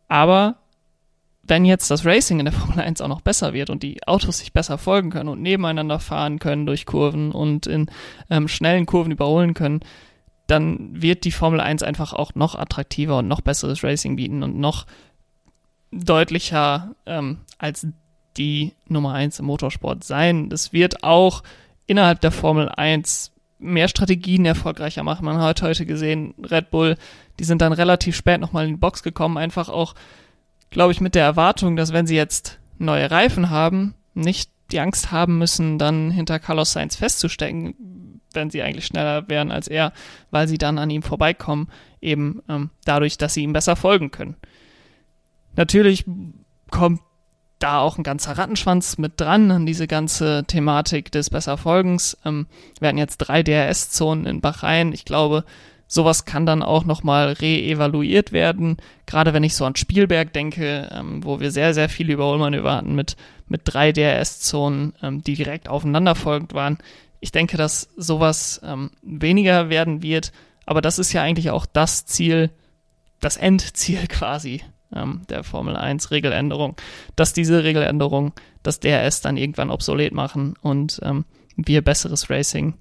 Aber 0.08 0.56
wenn 1.48 1.64
jetzt 1.64 1.90
das 1.90 2.04
Racing 2.04 2.38
in 2.38 2.44
der 2.44 2.52
Formel 2.54 2.80
1 2.80 3.00
auch 3.00 3.08
noch 3.08 3.20
besser 3.20 3.52
wird 3.52 3.70
und 3.70 3.82
die 3.82 4.06
Autos 4.06 4.38
sich 4.38 4.52
besser 4.52 4.78
folgen 4.78 5.10
können 5.10 5.28
und 5.28 5.42
nebeneinander 5.42 5.98
fahren 5.98 6.38
können 6.38 6.66
durch 6.66 6.86
Kurven 6.86 7.32
und 7.32 7.66
in 7.66 7.90
ähm, 8.30 8.48
schnellen 8.48 8.86
Kurven 8.86 9.12
überholen 9.12 9.54
können, 9.54 9.80
dann 10.46 11.02
wird 11.02 11.24
die 11.24 11.32
Formel 11.32 11.60
1 11.60 11.82
einfach 11.82 12.12
auch 12.12 12.34
noch 12.34 12.54
attraktiver 12.54 13.18
und 13.18 13.28
noch 13.28 13.40
besseres 13.40 13.84
Racing 13.84 14.16
bieten 14.16 14.42
und 14.42 14.58
noch 14.58 14.86
deutlicher 15.90 16.94
ähm, 17.06 17.38
als 17.58 17.86
die 18.36 18.74
Nummer 18.86 19.12
1 19.14 19.40
im 19.40 19.46
Motorsport 19.46 20.04
sein. 20.04 20.48
Das 20.48 20.72
wird 20.72 21.02
auch 21.02 21.42
innerhalb 21.86 22.20
der 22.20 22.30
Formel 22.30 22.68
1 22.68 23.32
mehr 23.58 23.88
Strategien 23.88 24.44
erfolgreicher 24.44 25.02
machen. 25.02 25.24
Man 25.24 25.38
hat 25.38 25.62
heute 25.62 25.84
gesehen, 25.84 26.34
Red 26.42 26.70
Bull, 26.70 26.96
die 27.38 27.44
sind 27.44 27.60
dann 27.60 27.72
relativ 27.72 28.16
spät 28.16 28.40
nochmal 28.40 28.66
in 28.66 28.74
die 28.74 28.80
Box 28.80 29.02
gekommen, 29.02 29.36
einfach 29.36 29.68
auch, 29.68 29.94
glaube 30.70 30.92
ich, 30.92 31.00
mit 31.00 31.14
der 31.14 31.24
Erwartung, 31.24 31.76
dass 31.76 31.92
wenn 31.92 32.06
sie 32.06 32.16
jetzt 32.16 32.58
neue 32.78 33.10
Reifen 33.10 33.50
haben, 33.50 33.94
nicht 34.14 34.50
die 34.70 34.80
Angst 34.80 35.12
haben 35.12 35.38
müssen, 35.38 35.78
dann 35.78 36.10
hinter 36.10 36.38
Carlos 36.38 36.72
Sainz 36.72 36.96
festzustecken, 36.96 38.20
wenn 38.32 38.50
sie 38.50 38.62
eigentlich 38.62 38.86
schneller 38.86 39.28
wären 39.28 39.50
als 39.50 39.68
er, 39.68 39.92
weil 40.30 40.46
sie 40.48 40.58
dann 40.58 40.78
an 40.78 40.90
ihm 40.90 41.02
vorbeikommen, 41.02 41.68
eben 42.00 42.42
ähm, 42.48 42.70
dadurch, 42.84 43.16
dass 43.16 43.34
sie 43.34 43.42
ihm 43.42 43.52
besser 43.52 43.76
folgen 43.76 44.10
können. 44.10 44.36
Natürlich 45.56 46.04
kommt 46.70 47.00
da 47.58 47.80
auch 47.80 47.98
ein 47.98 48.04
ganzer 48.04 48.38
Rattenschwanz 48.38 48.98
mit 48.98 49.20
dran 49.20 49.50
an 49.50 49.66
diese 49.66 49.86
ganze 49.86 50.44
Thematik 50.46 51.10
des 51.10 51.30
Besserfolgens. 51.30 52.16
Ähm, 52.24 52.46
wir 52.78 52.88
hatten 52.88 52.98
jetzt 52.98 53.18
drei 53.18 53.42
DRS-Zonen 53.42 54.26
in 54.26 54.40
Bahrain. 54.40 54.92
Ich 54.92 55.04
glaube, 55.04 55.44
sowas 55.88 56.26
kann 56.26 56.46
dann 56.46 56.62
auch 56.62 56.84
nochmal 56.84 57.32
re-evaluiert 57.32 58.30
werden. 58.30 58.76
Gerade 59.06 59.32
wenn 59.32 59.42
ich 59.42 59.56
so 59.56 59.64
an 59.64 59.74
Spielberg 59.74 60.32
denke, 60.32 60.88
ähm, 60.92 61.24
wo 61.24 61.40
wir 61.40 61.50
sehr, 61.50 61.74
sehr 61.74 61.88
viele 61.88 62.12
Überholmanöver 62.12 62.76
hatten 62.76 62.94
mit, 62.94 63.16
mit 63.48 63.62
drei 63.64 63.90
DRS-Zonen, 63.90 64.92
ähm, 65.02 65.24
die 65.24 65.34
direkt 65.34 65.68
aufeinanderfolgend 65.68 66.54
waren. 66.54 66.78
Ich 67.20 67.32
denke, 67.32 67.56
dass 67.56 67.88
sowas 67.96 68.60
ähm, 68.62 68.90
weniger 69.02 69.70
werden 69.70 70.02
wird. 70.02 70.30
Aber 70.66 70.82
das 70.82 70.98
ist 70.98 71.12
ja 71.14 71.22
eigentlich 71.22 71.50
auch 71.50 71.64
das 71.64 72.04
Ziel, 72.04 72.50
das 73.20 73.38
Endziel 73.38 74.06
quasi 74.08 74.62
ähm, 74.94 75.22
der 75.30 75.42
Formel 75.42 75.74
1 75.74 76.10
Regeländerung, 76.10 76.76
dass 77.16 77.32
diese 77.32 77.64
Regeländerung 77.64 78.32
das 78.62 78.80
DRS 78.80 79.22
dann 79.22 79.38
irgendwann 79.38 79.70
obsolet 79.70 80.12
machen 80.12 80.54
und 80.60 81.00
ähm, 81.02 81.24
wir 81.56 81.82
besseres 81.82 82.30
Racing 82.30 82.74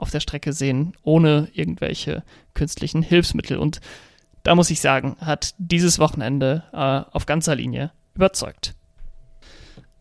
auf 0.00 0.10
der 0.10 0.20
Strecke 0.20 0.52
sehen, 0.52 0.94
ohne 1.02 1.48
irgendwelche 1.52 2.22
künstlichen 2.54 3.02
Hilfsmittel. 3.02 3.58
Und 3.58 3.80
da 4.42 4.54
muss 4.54 4.70
ich 4.70 4.80
sagen, 4.80 5.16
hat 5.20 5.54
dieses 5.58 5.98
Wochenende 5.98 6.64
äh, 6.72 7.02
auf 7.14 7.26
ganzer 7.26 7.54
Linie 7.54 7.92
überzeugt. 8.14 8.74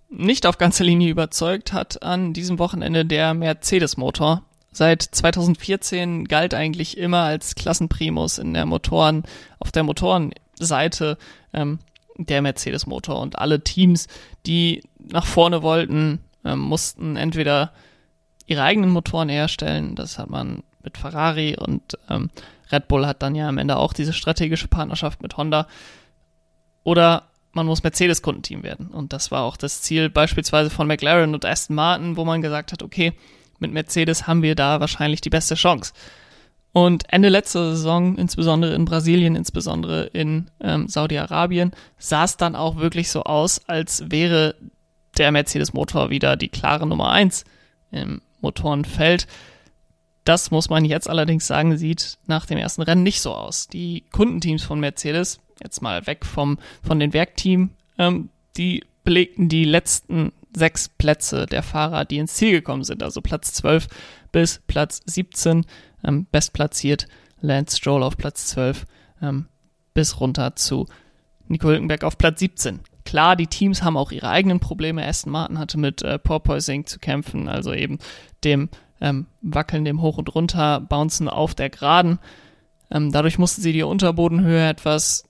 Nicht 0.09 0.45
auf 0.45 0.57
ganzer 0.57 0.83
Linie 0.83 1.09
überzeugt 1.09 1.73
hat 1.73 2.01
an 2.01 2.33
diesem 2.33 2.57
Wochenende 2.57 3.05
der 3.05 3.33
Mercedes-Motor. 3.33 4.43
Seit 4.71 5.01
2014 5.03 6.25
galt 6.25 6.53
eigentlich 6.53 6.97
immer 6.97 7.23
als 7.23 7.55
Klassenprimus 7.55 8.37
in 8.37 8.53
der 8.53 8.65
Motoren, 8.65 9.23
auf 9.59 9.71
der 9.71 9.83
Motorenseite 9.83 11.17
ähm, 11.53 11.79
der 12.17 12.41
Mercedes-Motor. 12.41 13.19
Und 13.19 13.37
alle 13.37 13.63
Teams, 13.63 14.07
die 14.45 14.83
nach 14.97 15.25
vorne 15.25 15.61
wollten, 15.61 16.19
ähm, 16.45 16.59
mussten 16.59 17.15
entweder 17.15 17.73
ihre 18.49 18.63
eigenen 18.63 18.89
Motoren 18.89 19.29
herstellen. 19.29 19.95
Das 19.95 20.17
hat 20.17 20.29
man 20.29 20.63
mit 20.83 20.97
Ferrari 20.97 21.55
und 21.57 21.97
ähm, 22.09 22.29
Red 22.71 22.87
Bull 22.87 23.05
hat 23.05 23.21
dann 23.21 23.35
ja 23.35 23.47
am 23.47 23.57
Ende 23.57 23.77
auch 23.77 23.93
diese 23.93 24.13
strategische 24.13 24.67
Partnerschaft 24.67 25.21
mit 25.21 25.37
Honda. 25.37 25.67
Oder 26.83 27.23
man 27.51 27.65
muss 27.65 27.83
Mercedes-Kundenteam 27.83 28.63
werden. 28.63 28.87
Und 28.87 29.13
das 29.13 29.31
war 29.31 29.43
auch 29.43 29.57
das 29.57 29.81
Ziel 29.81 30.09
beispielsweise 30.09 30.69
von 30.69 30.87
McLaren 30.87 31.33
und 31.33 31.45
Aston 31.45 31.75
Martin, 31.75 32.17
wo 32.17 32.25
man 32.25 32.41
gesagt 32.41 32.71
hat, 32.71 32.83
okay, 32.83 33.13
mit 33.59 33.71
Mercedes 33.71 34.27
haben 34.27 34.41
wir 34.41 34.55
da 34.55 34.79
wahrscheinlich 34.79 35.21
die 35.21 35.29
beste 35.29 35.55
Chance. 35.55 35.93
Und 36.71 37.11
Ende 37.11 37.29
letzter 37.29 37.71
Saison, 37.71 38.17
insbesondere 38.17 38.73
in 38.75 38.85
Brasilien, 38.85 39.35
insbesondere 39.35 40.05
in 40.05 40.49
ähm, 40.59 40.87
Saudi-Arabien, 40.87 41.71
sah 41.97 42.23
es 42.23 42.37
dann 42.37 42.55
auch 42.55 42.77
wirklich 42.77 43.09
so 43.09 43.23
aus, 43.23 43.67
als 43.67 44.09
wäre 44.09 44.55
der 45.17 45.31
Mercedes-Motor 45.31 46.09
wieder 46.09 46.37
die 46.37 46.49
klare 46.49 46.87
Nummer 46.87 47.09
eins 47.09 47.43
im 47.91 48.21
Motorenfeld. 48.41 49.27
Das 50.25 50.51
muss 50.51 50.69
man 50.69 50.85
jetzt 50.85 51.09
allerdings 51.09 51.47
sagen, 51.47 51.77
sieht 51.77 52.17
nach 52.27 52.45
dem 52.45 52.57
ersten 52.57 52.81
Rennen 52.81 53.03
nicht 53.03 53.21
so 53.21 53.33
aus. 53.33 53.67
Die 53.67 54.03
Kundenteams 54.11 54.63
von 54.63 54.79
Mercedes, 54.79 55.39
jetzt 55.63 55.81
mal 55.81 56.05
weg 56.07 56.25
vom, 56.25 56.59
von 56.83 56.99
den 56.99 57.13
Werkteam, 57.13 57.71
ähm, 57.97 58.29
die 58.57 58.83
belegten 59.03 59.49
die 59.49 59.65
letzten 59.65 60.31
sechs 60.55 60.89
Plätze 60.89 61.45
der 61.45 61.63
Fahrer, 61.63 62.05
die 62.05 62.17
ins 62.17 62.35
Ziel 62.35 62.51
gekommen 62.51 62.83
sind, 62.83 63.03
also 63.03 63.21
Platz 63.21 63.53
12 63.53 63.87
bis 64.31 64.61
Platz 64.67 65.01
17 65.05 65.65
ähm, 66.03 66.27
bestplatziert, 66.31 67.07
Lance 67.41 67.77
Stroll 67.77 68.03
auf 68.03 68.17
Platz 68.17 68.47
12 68.47 68.85
ähm, 69.21 69.47
bis 69.93 70.19
runter 70.19 70.55
zu 70.55 70.87
Nico 71.47 71.67
Hülkenberg 71.67 72.03
auf 72.03 72.17
Platz 72.17 72.39
17. 72.39 72.79
Klar, 73.05 73.35
die 73.35 73.47
Teams 73.47 73.83
haben 73.83 73.97
auch 73.97 74.11
ihre 74.11 74.29
eigenen 74.29 74.59
Probleme. 74.59 75.05
Aston 75.05 75.31
Martin 75.31 75.59
hatte 75.59 75.77
mit 75.77 76.01
äh, 76.01 76.19
Porpoising 76.19 76.85
zu 76.85 76.99
kämpfen, 76.99 77.47
also 77.47 77.73
eben 77.73 77.99
dem 78.43 78.69
ähm, 79.01 79.27
Wackeln, 79.41 79.85
dem 79.85 80.01
Hoch- 80.01 80.17
und 80.17 80.33
Runter, 80.35 80.79
Bouncen 80.81 81.29
auf 81.29 81.55
der 81.55 81.69
Geraden. 81.69 82.19
Ähm, 82.91 83.11
dadurch 83.11 83.37
mussten 83.37 83.61
sie 83.61 83.73
die 83.73 83.83
Unterbodenhöhe 83.83 84.67
etwas 84.67 85.23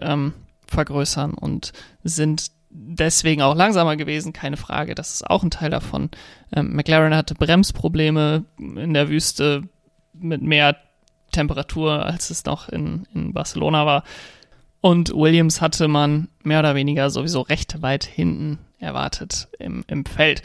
ähm, 0.00 0.32
vergrößern 0.66 1.34
und 1.34 1.72
sind 2.02 2.50
deswegen 2.70 3.42
auch 3.42 3.54
langsamer 3.54 3.96
gewesen, 3.96 4.32
keine 4.32 4.56
Frage. 4.56 4.94
Das 4.94 5.12
ist 5.12 5.28
auch 5.28 5.42
ein 5.42 5.50
Teil 5.50 5.70
davon. 5.70 6.10
Ähm, 6.54 6.74
McLaren 6.74 7.14
hatte 7.14 7.34
Bremsprobleme 7.34 8.44
in 8.58 8.94
der 8.94 9.08
Wüste, 9.08 9.62
mit 10.12 10.42
mehr 10.42 10.76
Temperatur, 11.32 12.04
als 12.04 12.30
es 12.30 12.44
noch 12.44 12.68
in, 12.68 13.06
in 13.14 13.32
Barcelona 13.32 13.86
war. 13.86 14.04
Und 14.80 15.12
Williams 15.14 15.60
hatte 15.60 15.88
man 15.88 16.28
mehr 16.42 16.60
oder 16.60 16.74
weniger 16.74 17.10
sowieso 17.10 17.40
recht 17.40 17.82
weit 17.82 18.04
hinten 18.04 18.58
erwartet 18.78 19.48
im, 19.58 19.84
im 19.88 20.04
Feld. 20.04 20.42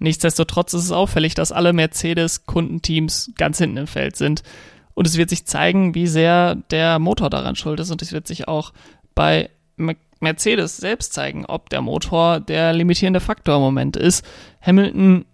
Nichtsdestotrotz 0.00 0.74
ist 0.74 0.84
es 0.84 0.92
auffällig, 0.92 1.34
dass 1.34 1.52
alle 1.52 1.72
Mercedes-Kundenteams 1.72 3.32
ganz 3.36 3.58
hinten 3.58 3.76
im 3.78 3.86
Feld 3.86 4.16
sind. 4.16 4.42
Und 4.94 5.06
es 5.06 5.16
wird 5.16 5.30
sich 5.30 5.44
zeigen, 5.44 5.94
wie 5.94 6.06
sehr 6.06 6.56
der 6.56 6.98
Motor 6.98 7.30
daran 7.30 7.56
schuld 7.56 7.80
ist. 7.80 7.90
Und 7.90 8.02
es 8.02 8.12
wird 8.12 8.26
sich 8.26 8.48
auch 8.48 8.72
bei 9.14 9.50
Mercedes 10.20 10.76
selbst 10.76 11.12
zeigen, 11.12 11.46
ob 11.46 11.70
der 11.70 11.82
Motor 11.82 12.40
der 12.40 12.72
limitierende 12.72 13.20
Faktor 13.20 13.56
im 13.56 13.62
Moment 13.62 13.96
ist. 13.96 14.24
Hamilton 14.60 15.24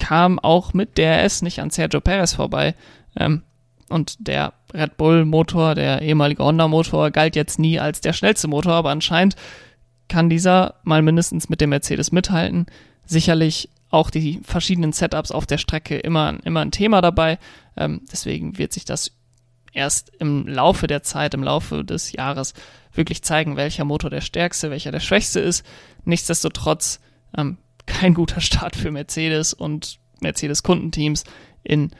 kam 0.00 0.38
auch 0.40 0.72
mit 0.72 0.98
DRS 0.98 1.42
nicht 1.42 1.60
an 1.60 1.70
Sergio 1.70 2.00
Perez 2.00 2.34
vorbei. 2.34 2.74
Ähm, 3.16 3.42
und 3.92 4.26
der 4.26 4.54
Red 4.74 4.96
Bull 4.96 5.24
Motor, 5.24 5.74
der 5.74 6.02
ehemalige 6.02 6.44
Honda 6.44 6.66
Motor, 6.68 7.10
galt 7.10 7.36
jetzt 7.36 7.58
nie 7.58 7.78
als 7.78 8.00
der 8.00 8.12
schnellste 8.12 8.48
Motor, 8.48 8.72
aber 8.72 8.90
anscheinend 8.90 9.36
kann 10.08 10.28
dieser 10.28 10.74
mal 10.82 11.02
mindestens 11.02 11.48
mit 11.48 11.60
dem 11.60 11.70
Mercedes 11.70 12.12
mithalten. 12.12 12.66
Sicherlich 13.04 13.68
auch 13.90 14.10
die 14.10 14.40
verschiedenen 14.42 14.92
Setups 14.92 15.30
auf 15.30 15.46
der 15.46 15.58
Strecke 15.58 15.98
immer, 15.98 16.38
immer 16.44 16.60
ein 16.60 16.70
Thema 16.70 17.00
dabei. 17.00 17.38
Ähm, 17.76 18.00
deswegen 18.10 18.58
wird 18.58 18.72
sich 18.72 18.84
das 18.84 19.12
erst 19.72 20.10
im 20.18 20.46
Laufe 20.46 20.86
der 20.86 21.02
Zeit, 21.02 21.34
im 21.34 21.42
Laufe 21.42 21.84
des 21.84 22.12
Jahres 22.12 22.54
wirklich 22.92 23.22
zeigen, 23.22 23.56
welcher 23.56 23.84
Motor 23.84 24.10
der 24.10 24.20
stärkste, 24.20 24.70
welcher 24.70 24.92
der 24.92 25.00
schwächste 25.00 25.40
ist. 25.40 25.64
Nichtsdestotrotz 26.04 27.00
ähm, 27.36 27.58
kein 27.86 28.14
guter 28.14 28.40
Start 28.40 28.76
für 28.76 28.90
Mercedes 28.90 29.54
und 29.54 29.98
Mercedes-Kundenteams 30.20 31.24
in 31.62 31.90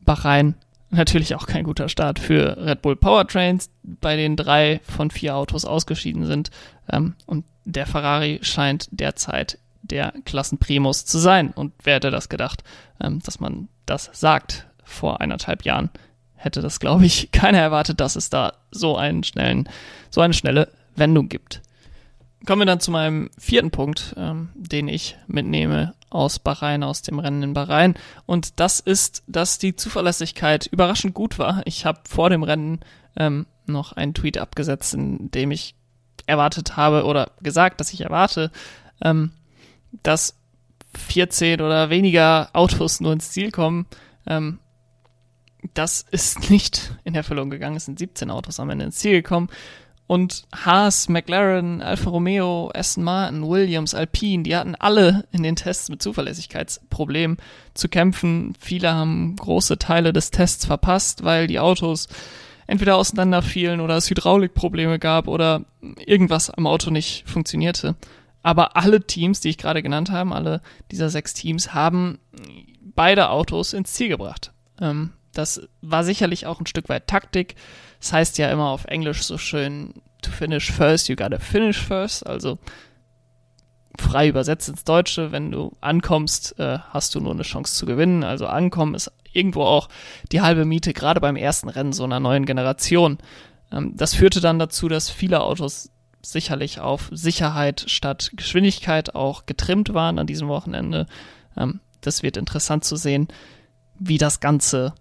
Bahrain. 0.00 0.54
Natürlich 0.90 1.36
auch 1.36 1.46
kein 1.46 1.64
guter 1.64 1.88
Start 1.88 2.18
für 2.18 2.56
Red 2.56 2.82
Bull 2.82 2.96
Powertrains, 2.96 3.70
bei 3.82 4.16
denen 4.16 4.36
drei 4.36 4.80
von 4.82 5.10
vier 5.10 5.36
Autos 5.36 5.64
ausgeschieden 5.64 6.26
sind. 6.26 6.50
Ähm, 6.90 7.14
und 7.26 7.44
der 7.64 7.86
Ferrari 7.86 8.40
scheint 8.42 8.88
derzeit 8.90 9.58
der 9.82 10.12
Klassenprimus 10.24 11.06
zu 11.06 11.18
sein. 11.18 11.52
Und 11.52 11.72
wer 11.84 11.96
hätte 11.96 12.10
das 12.10 12.28
gedacht, 12.28 12.64
ähm, 13.00 13.20
dass 13.24 13.38
man 13.38 13.68
das 13.86 14.10
sagt 14.12 14.66
vor 14.82 15.20
eineinhalb 15.20 15.64
Jahren? 15.64 15.90
Hätte 16.34 16.60
das, 16.60 16.80
glaube 16.80 17.06
ich, 17.06 17.30
keiner 17.32 17.58
erwartet, 17.58 18.00
dass 18.00 18.16
es 18.16 18.28
da 18.28 18.54
so 18.72 18.96
einen 18.96 19.22
schnellen, 19.22 19.68
so 20.10 20.20
eine 20.20 20.34
schnelle 20.34 20.68
Wendung 20.96 21.28
gibt. 21.28 21.62
Kommen 22.46 22.62
wir 22.62 22.66
dann 22.66 22.80
zu 22.80 22.90
meinem 22.90 23.30
vierten 23.38 23.70
Punkt, 23.70 24.14
ähm, 24.16 24.48
den 24.54 24.88
ich 24.88 25.16
mitnehme 25.28 25.94
aus 26.10 26.38
Bahrain, 26.38 26.82
aus 26.82 27.02
dem 27.02 27.18
Rennen 27.18 27.42
in 27.42 27.54
Bahrain. 27.54 27.94
Und 28.26 28.60
das 28.60 28.80
ist, 28.80 29.22
dass 29.26 29.58
die 29.58 29.76
Zuverlässigkeit 29.76 30.66
überraschend 30.66 31.14
gut 31.14 31.38
war. 31.38 31.62
Ich 31.64 31.86
habe 31.86 32.00
vor 32.08 32.30
dem 32.30 32.42
Rennen 32.42 32.80
ähm, 33.16 33.46
noch 33.66 33.92
einen 33.92 34.14
Tweet 34.14 34.38
abgesetzt, 34.38 34.94
in 34.94 35.30
dem 35.30 35.52
ich 35.52 35.74
erwartet 36.26 36.76
habe 36.76 37.04
oder 37.04 37.30
gesagt, 37.40 37.80
dass 37.80 37.92
ich 37.92 38.02
erwarte, 38.02 38.50
ähm, 39.00 39.32
dass 40.02 40.36
14 40.96 41.60
oder 41.60 41.90
weniger 41.90 42.50
Autos 42.52 43.00
nur 43.00 43.12
ins 43.12 43.30
Ziel 43.30 43.50
kommen. 43.50 43.86
Ähm, 44.26 44.58
das 45.74 46.04
ist 46.10 46.50
nicht 46.50 46.92
in 47.04 47.14
Erfüllung 47.14 47.50
gegangen. 47.50 47.76
Es 47.76 47.84
sind 47.84 47.98
17 47.98 48.30
Autos 48.30 48.60
am 48.60 48.70
Ende 48.70 48.86
ins 48.86 48.96
Ziel 48.96 49.12
gekommen. 49.12 49.48
Und 50.10 50.42
Haas, 50.52 51.08
McLaren, 51.08 51.82
Alfa 51.82 52.10
Romeo, 52.10 52.72
Aston 52.74 53.04
Martin, 53.04 53.48
Williams, 53.48 53.94
Alpine, 53.94 54.42
die 54.42 54.56
hatten 54.56 54.74
alle 54.74 55.24
in 55.30 55.44
den 55.44 55.54
Tests 55.54 55.88
mit 55.88 56.02
Zuverlässigkeitsproblemen 56.02 57.36
zu 57.74 57.88
kämpfen. 57.88 58.54
Viele 58.58 58.92
haben 58.92 59.36
große 59.36 59.78
Teile 59.78 60.12
des 60.12 60.32
Tests 60.32 60.66
verpasst, 60.66 61.22
weil 61.22 61.46
die 61.46 61.60
Autos 61.60 62.08
entweder 62.66 62.96
auseinanderfielen 62.96 63.80
oder 63.80 63.98
es 63.98 64.10
Hydraulikprobleme 64.10 64.98
gab 64.98 65.28
oder 65.28 65.64
irgendwas 66.04 66.50
am 66.50 66.66
Auto 66.66 66.90
nicht 66.90 67.22
funktionierte. 67.28 67.94
Aber 68.42 68.76
alle 68.76 69.06
Teams, 69.06 69.38
die 69.38 69.50
ich 69.50 69.58
gerade 69.58 69.80
genannt 69.80 70.10
habe, 70.10 70.34
alle 70.34 70.60
dieser 70.90 71.08
sechs 71.08 71.34
Teams, 71.34 71.72
haben 71.72 72.18
beide 72.80 73.30
Autos 73.30 73.74
ins 73.74 73.92
Ziel 73.92 74.08
gebracht. 74.08 74.50
Ähm, 74.80 75.12
das 75.32 75.68
war 75.82 76.02
sicherlich 76.02 76.46
auch 76.46 76.58
ein 76.58 76.66
Stück 76.66 76.88
weit 76.88 77.06
Taktik. 77.06 77.54
Das 78.00 78.12
heißt 78.12 78.38
ja 78.38 78.50
immer 78.50 78.70
auf 78.70 78.86
Englisch 78.86 79.22
so 79.22 79.38
schön, 79.38 79.94
to 80.22 80.30
finish 80.30 80.70
first, 80.72 81.08
you 81.08 81.16
gotta 81.16 81.38
finish 81.38 81.78
first. 81.78 82.26
Also 82.26 82.58
frei 83.98 84.28
übersetzt 84.28 84.68
ins 84.68 84.84
Deutsche, 84.84 85.32
wenn 85.32 85.50
du 85.50 85.72
ankommst, 85.80 86.58
äh, 86.58 86.78
hast 86.90 87.14
du 87.14 87.20
nur 87.20 87.32
eine 87.32 87.42
Chance 87.42 87.74
zu 87.74 87.86
gewinnen. 87.86 88.24
Also 88.24 88.46
ankommen 88.46 88.94
ist 88.94 89.12
irgendwo 89.32 89.62
auch 89.62 89.88
die 90.32 90.40
halbe 90.40 90.64
Miete, 90.64 90.92
gerade 90.92 91.20
beim 91.20 91.36
ersten 91.36 91.68
Rennen 91.68 91.92
so 91.92 92.04
einer 92.04 92.20
neuen 92.20 92.46
Generation. 92.46 93.18
Ähm, 93.70 93.92
das 93.96 94.14
führte 94.14 94.40
dann 94.40 94.58
dazu, 94.58 94.88
dass 94.88 95.10
viele 95.10 95.42
Autos 95.42 95.90
sicherlich 96.22 96.80
auf 96.80 97.08
Sicherheit 97.12 97.84
statt 97.86 98.32
Geschwindigkeit 98.34 99.14
auch 99.14 99.46
getrimmt 99.46 99.94
waren 99.94 100.18
an 100.18 100.26
diesem 100.26 100.48
Wochenende. 100.48 101.06
Ähm, 101.56 101.80
das 102.00 102.22
wird 102.22 102.36
interessant 102.36 102.84
zu 102.84 102.96
sehen, 102.96 103.28
wie 103.98 104.18
das 104.18 104.40
Ganze 104.40 104.94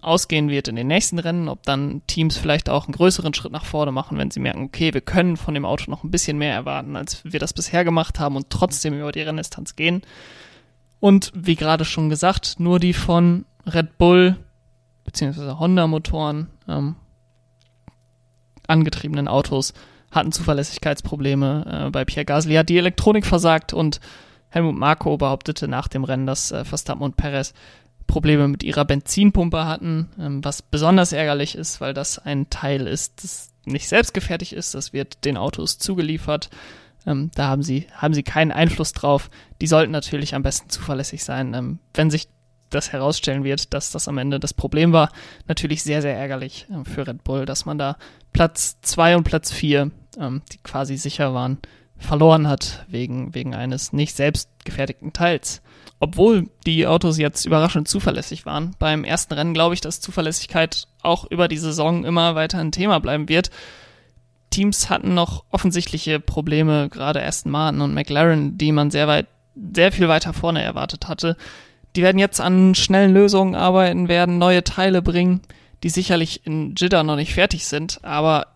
ausgehen 0.00 0.48
wird 0.48 0.68
in 0.68 0.76
den 0.76 0.86
nächsten 0.86 1.18
Rennen, 1.18 1.48
ob 1.48 1.62
dann 1.64 2.02
Teams 2.06 2.36
vielleicht 2.36 2.68
auch 2.68 2.86
einen 2.86 2.94
größeren 2.94 3.34
Schritt 3.34 3.52
nach 3.52 3.64
vorne 3.64 3.92
machen, 3.92 4.18
wenn 4.18 4.30
sie 4.30 4.40
merken, 4.40 4.64
okay, 4.64 4.94
wir 4.94 5.00
können 5.00 5.36
von 5.36 5.54
dem 5.54 5.64
Auto 5.64 5.90
noch 5.90 6.04
ein 6.04 6.10
bisschen 6.10 6.38
mehr 6.38 6.54
erwarten, 6.54 6.96
als 6.96 7.22
wir 7.24 7.40
das 7.40 7.52
bisher 7.52 7.84
gemacht 7.84 8.18
haben 8.20 8.36
und 8.36 8.50
trotzdem 8.50 8.98
über 8.98 9.12
die 9.12 9.22
Renndistanz 9.22 9.76
gehen. 9.76 10.02
Und 11.00 11.32
wie 11.34 11.56
gerade 11.56 11.84
schon 11.84 12.10
gesagt, 12.10 12.56
nur 12.58 12.78
die 12.78 12.92
von 12.92 13.44
Red 13.66 13.98
Bull 13.98 14.36
bzw. 15.04 15.58
Honda-Motoren 15.58 16.48
ähm, 16.68 16.96
angetriebenen 18.66 19.28
Autos 19.28 19.74
hatten 20.10 20.32
Zuverlässigkeitsprobleme. 20.32 21.86
Äh, 21.86 21.90
bei 21.90 22.04
Pierre 22.04 22.24
Gasly 22.24 22.54
hat 22.54 22.68
die 22.68 22.78
Elektronik 22.78 23.26
versagt 23.26 23.72
und 23.72 24.00
Helmut 24.50 24.76
Marko 24.76 25.16
behauptete 25.16 25.68
nach 25.68 25.88
dem 25.88 26.04
Rennen, 26.04 26.26
dass 26.26 26.50
äh, 26.50 26.64
Verstappen 26.64 27.02
und 27.02 27.16
Perez 27.16 27.54
Probleme 28.10 28.48
mit 28.48 28.64
ihrer 28.64 28.84
Benzinpumpe 28.84 29.64
hatten, 29.66 30.08
ähm, 30.18 30.44
was 30.44 30.62
besonders 30.62 31.12
ärgerlich 31.12 31.54
ist, 31.54 31.80
weil 31.80 31.94
das 31.94 32.18
ein 32.18 32.50
Teil 32.50 32.86
ist, 32.86 33.22
das 33.22 33.50
nicht 33.64 33.88
selbstgefertigt 33.88 34.52
ist, 34.52 34.74
das 34.74 34.92
wird 34.92 35.24
den 35.24 35.36
Autos 35.36 35.78
zugeliefert. 35.78 36.50
Ähm, 37.06 37.30
da 37.34 37.46
haben 37.46 37.62
sie, 37.62 37.86
haben 37.94 38.12
sie 38.12 38.24
keinen 38.24 38.50
Einfluss 38.50 38.92
drauf. 38.92 39.30
Die 39.60 39.68
sollten 39.68 39.92
natürlich 39.92 40.34
am 40.34 40.42
besten 40.42 40.68
zuverlässig 40.70 41.22
sein. 41.22 41.54
Ähm, 41.54 41.78
wenn 41.94 42.10
sich 42.10 42.28
das 42.68 42.92
herausstellen 42.92 43.44
wird, 43.44 43.72
dass 43.74 43.90
das 43.90 44.08
am 44.08 44.18
Ende 44.18 44.40
das 44.40 44.54
Problem 44.54 44.92
war, 44.92 45.10
natürlich 45.46 45.82
sehr, 45.82 46.02
sehr 46.02 46.16
ärgerlich 46.16 46.66
für 46.84 47.06
Red 47.06 47.24
Bull, 47.24 47.46
dass 47.46 47.64
man 47.64 47.78
da 47.78 47.96
Platz 48.32 48.80
zwei 48.82 49.16
und 49.16 49.24
Platz 49.24 49.52
vier, 49.52 49.90
ähm, 50.18 50.42
die 50.52 50.58
quasi 50.58 50.96
sicher 50.96 51.32
waren, 51.32 51.58
verloren 51.96 52.48
hat 52.48 52.84
wegen, 52.88 53.34
wegen 53.34 53.54
eines 53.54 53.92
nicht 53.92 54.16
selbstgefertigten 54.16 55.12
Teils 55.12 55.62
obwohl 56.00 56.48
die 56.66 56.86
Autos 56.86 57.18
jetzt 57.18 57.44
überraschend 57.44 57.86
zuverlässig 57.86 58.46
waren. 58.46 58.74
Beim 58.78 59.04
ersten 59.04 59.34
Rennen 59.34 59.54
glaube 59.54 59.74
ich, 59.74 59.82
dass 59.82 60.00
Zuverlässigkeit 60.00 60.88
auch 61.02 61.30
über 61.30 61.46
die 61.46 61.58
Saison 61.58 62.04
immer 62.04 62.34
weiter 62.34 62.58
ein 62.58 62.72
Thema 62.72 62.98
bleiben 63.00 63.28
wird. 63.28 63.50
Teams 64.48 64.88
hatten 64.90 65.14
noch 65.14 65.44
offensichtliche 65.50 66.18
Probleme, 66.18 66.88
gerade 66.88 67.22
Aston 67.22 67.52
Martin 67.52 67.82
und 67.82 67.94
McLaren, 67.94 68.56
die 68.56 68.72
man 68.72 68.90
sehr 68.90 69.06
weit, 69.06 69.28
sehr 69.74 69.92
viel 69.92 70.08
weiter 70.08 70.32
vorne 70.32 70.62
erwartet 70.62 71.06
hatte. 71.06 71.36
Die 71.94 72.02
werden 72.02 72.18
jetzt 72.18 72.40
an 72.40 72.74
schnellen 72.74 73.12
Lösungen 73.12 73.54
arbeiten, 73.54 74.08
werden 74.08 74.38
neue 74.38 74.64
Teile 74.64 75.02
bringen, 75.02 75.42
die 75.82 75.90
sicherlich 75.90 76.46
in 76.46 76.74
Jeddah 76.76 77.02
noch 77.02 77.16
nicht 77.16 77.34
fertig 77.34 77.66
sind, 77.66 78.02
aber 78.04 78.46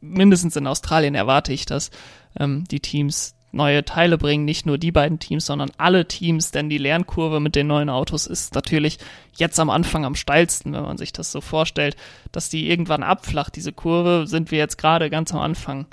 mindestens 0.00 0.54
in 0.54 0.66
Australien 0.66 1.14
erwarte 1.14 1.52
ich, 1.52 1.66
dass 1.66 1.90
ähm, 2.38 2.64
die 2.70 2.80
Teams 2.80 3.34
neue 3.50 3.84
Teile 3.84 4.18
bringen, 4.18 4.44
nicht 4.44 4.66
nur 4.66 4.78
die 4.78 4.92
beiden 4.92 5.18
Teams, 5.18 5.46
sondern 5.46 5.70
alle 5.78 6.06
Teams, 6.06 6.50
denn 6.50 6.68
die 6.68 6.78
Lernkurve 6.78 7.40
mit 7.40 7.54
den 7.54 7.66
neuen 7.66 7.88
Autos 7.88 8.26
ist 8.26 8.54
natürlich 8.54 8.98
jetzt 9.36 9.58
am 9.58 9.70
Anfang 9.70 10.04
am 10.04 10.14
steilsten, 10.14 10.72
wenn 10.72 10.82
man 10.82 10.98
sich 10.98 11.12
das 11.12 11.32
so 11.32 11.40
vorstellt, 11.40 11.96
dass 12.32 12.50
die 12.50 12.68
irgendwann 12.68 13.02
abflacht, 13.02 13.56
diese 13.56 13.72
Kurve, 13.72 14.26
sind 14.26 14.50
wir 14.50 14.58
jetzt 14.58 14.76
gerade 14.76 15.08
ganz 15.10 15.32
am 15.32 15.40
Anfang 15.40 15.86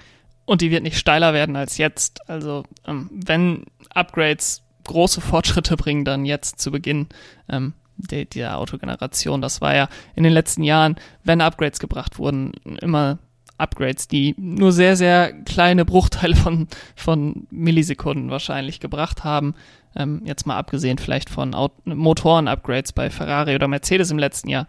und 0.46 0.62
die 0.62 0.72
wird 0.72 0.84
nicht 0.84 0.98
steiler 0.98 1.34
werden 1.34 1.56
als 1.56 1.78
jetzt. 1.78 2.30
Also 2.30 2.64
ähm, 2.86 3.10
wenn 3.12 3.66
Upgrades 3.94 4.64
große 4.84 5.22
Fortschritte 5.22 5.76
bringen, 5.78 6.06
dann 6.06 6.26
jetzt 6.26 6.60
zu 6.60 6.72
Beginn 6.72 7.08
ähm, 7.50 7.74
der, 7.98 8.26
der 8.26 8.58
Autogeneration. 8.58 9.42
Das 9.42 9.62
war 9.62 9.76
ja 9.76 9.90
in 10.16 10.24
den 10.24 10.34
letzten 10.34 10.64
Jahren, 10.64 10.96
wenn 11.24 11.42
Upgrades 11.42 11.80
gebracht 11.80 12.20
wurden, 12.20 12.52
immer 12.82 13.18
Upgrades, 13.58 14.08
die 14.08 14.36
nur 14.38 14.72
sehr, 14.72 14.96
sehr 14.96 15.34
kleine 15.44 15.86
Bruchteile 15.86 16.36
von, 16.36 16.68
von 16.96 17.48
Millisekunden 17.50 18.30
wahrscheinlich 18.30 18.80
gebracht 18.80 19.24
haben. 19.24 19.56
Ähm, 19.96 20.22
jetzt 20.26 20.46
mal 20.46 20.58
abgesehen 20.58 20.98
vielleicht 20.98 21.30
von 21.30 21.56
Motoren-Upgrades 21.86 22.94
bei 22.94 23.10
Ferrari 23.10 23.56
oder 23.56 23.68
Mercedes 23.68 24.12
im 24.12 24.20
letzten 24.20 24.50
Jahr. 24.50 24.68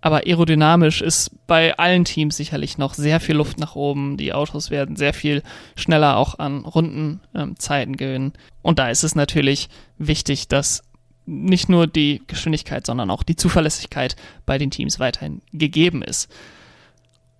Aber 0.00 0.26
aerodynamisch 0.26 1.00
ist 1.00 1.30
bei 1.46 1.78
allen 1.78 2.04
Teams 2.04 2.36
sicherlich 2.36 2.76
noch 2.76 2.92
sehr 2.92 3.20
viel 3.20 3.36
Luft 3.36 3.58
nach 3.58 3.74
oben. 3.74 4.18
Die 4.18 4.34
Autos 4.34 4.70
werden 4.70 4.96
sehr 4.96 5.14
viel 5.14 5.42
schneller 5.76 6.18
auch 6.18 6.38
an 6.38 6.66
Rundenzeiten 6.66 7.94
ähm, 7.94 7.96
gewinnen. 7.96 8.32
Und 8.60 8.78
da 8.78 8.90
ist 8.90 9.02
es 9.02 9.14
natürlich 9.14 9.70
wichtig, 9.96 10.48
dass 10.48 10.82
nicht 11.24 11.70
nur 11.70 11.86
die 11.86 12.20
Geschwindigkeit, 12.26 12.84
sondern 12.84 13.10
auch 13.10 13.22
die 13.22 13.36
Zuverlässigkeit 13.36 14.14
bei 14.44 14.58
den 14.58 14.70
Teams 14.70 15.00
weiterhin 15.00 15.40
gegeben 15.52 16.02
ist. 16.02 16.30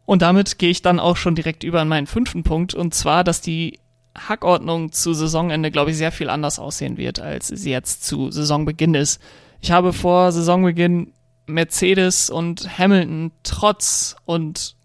Und 0.06 0.22
damit 0.22 0.58
gehe 0.58 0.70
ich 0.70 0.82
dann 0.82 1.00
auch 1.00 1.16
schon 1.16 1.34
direkt 1.34 1.64
über 1.64 1.80
an 1.80 1.88
meinen 1.88 2.06
fünften 2.06 2.42
Punkt, 2.42 2.74
und 2.74 2.94
zwar, 2.94 3.24
dass 3.24 3.40
die 3.40 3.78
Hackordnung 4.16 4.92
zu 4.92 5.12
Saisonende, 5.12 5.70
glaube 5.70 5.90
ich, 5.90 5.96
sehr 5.96 6.12
viel 6.12 6.28
anders 6.28 6.58
aussehen 6.58 6.96
wird, 6.96 7.20
als 7.20 7.48
sie 7.48 7.70
jetzt 7.70 8.04
zu 8.04 8.30
Saisonbeginn 8.30 8.94
ist. 8.94 9.20
Ich 9.60 9.70
habe 9.70 9.92
vor 9.92 10.30
Saisonbeginn 10.30 11.12
Mercedes 11.46 12.30
und 12.30 12.78
Hamilton 12.78 13.32
trotz 13.42 14.16
und 14.24 14.76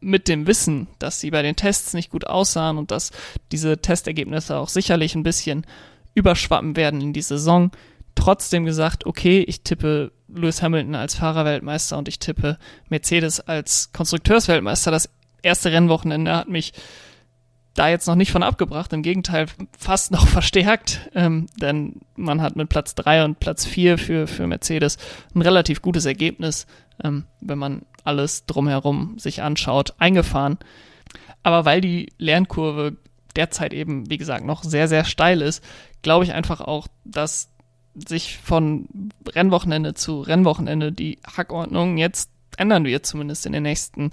mit 0.00 0.28
dem 0.28 0.46
Wissen, 0.46 0.88
dass 0.98 1.20
sie 1.20 1.30
bei 1.30 1.42
den 1.42 1.56
Tests 1.56 1.92
nicht 1.92 2.10
gut 2.10 2.26
aussahen 2.26 2.78
und 2.78 2.90
dass 2.90 3.10
diese 3.52 3.78
Testergebnisse 3.78 4.56
auch 4.56 4.68
sicherlich 4.68 5.14
ein 5.14 5.22
bisschen 5.22 5.66
überschwappen 6.14 6.76
werden 6.76 7.00
in 7.00 7.12
die 7.12 7.22
Saison, 7.22 7.70
trotzdem 8.14 8.64
gesagt, 8.64 9.06
okay, 9.06 9.40
ich 9.40 9.62
tippe 9.62 10.12
Lewis 10.28 10.62
Hamilton 10.62 10.94
als 10.94 11.14
Fahrerweltmeister 11.14 11.98
und 11.98 12.08
ich 12.08 12.18
tippe 12.18 12.58
Mercedes 12.88 13.40
als 13.40 13.92
Konstrukteursweltmeister. 13.92 14.90
Das 14.90 15.10
erste 15.42 15.72
Rennwochenende 15.72 16.34
hat 16.34 16.48
mich 16.48 16.72
da 17.74 17.88
jetzt 17.88 18.06
noch 18.06 18.14
nicht 18.14 18.32
von 18.32 18.42
abgebracht, 18.42 18.92
im 18.92 19.02
Gegenteil 19.02 19.46
fast 19.78 20.10
noch 20.10 20.26
verstärkt, 20.28 21.10
ähm, 21.14 21.46
denn 21.60 22.00
man 22.16 22.42
hat 22.42 22.56
mit 22.56 22.68
Platz 22.68 22.94
3 22.94 23.24
und 23.24 23.40
Platz 23.40 23.64
4 23.64 23.98
für, 23.98 24.26
für 24.26 24.46
Mercedes 24.46 24.98
ein 25.34 25.42
relativ 25.42 25.82
gutes 25.82 26.04
Ergebnis, 26.04 26.66
ähm, 27.02 27.24
wenn 27.40 27.58
man 27.58 27.82
alles 28.04 28.46
drumherum 28.46 29.18
sich 29.18 29.42
anschaut, 29.42 29.94
eingefahren. 29.98 30.58
Aber 31.42 31.64
weil 31.64 31.80
die 31.80 32.12
Lernkurve 32.18 32.96
derzeit 33.36 33.72
eben, 33.72 34.10
wie 34.10 34.18
gesagt, 34.18 34.44
noch 34.44 34.64
sehr, 34.64 34.88
sehr 34.88 35.04
steil 35.04 35.40
ist, 35.40 35.64
glaube 36.02 36.24
ich 36.24 36.32
einfach 36.32 36.60
auch, 36.60 36.88
dass 37.04 37.49
sich 37.94 38.38
von 38.38 38.88
Rennwochenende 39.28 39.94
zu 39.94 40.20
Rennwochenende 40.20 40.92
die 40.92 41.18
Hackordnung 41.26 41.98
jetzt 41.98 42.30
ändern 42.56 42.84
wird, 42.84 43.06
zumindest 43.06 43.46
in 43.46 43.52
den 43.52 43.62
nächsten 43.62 44.10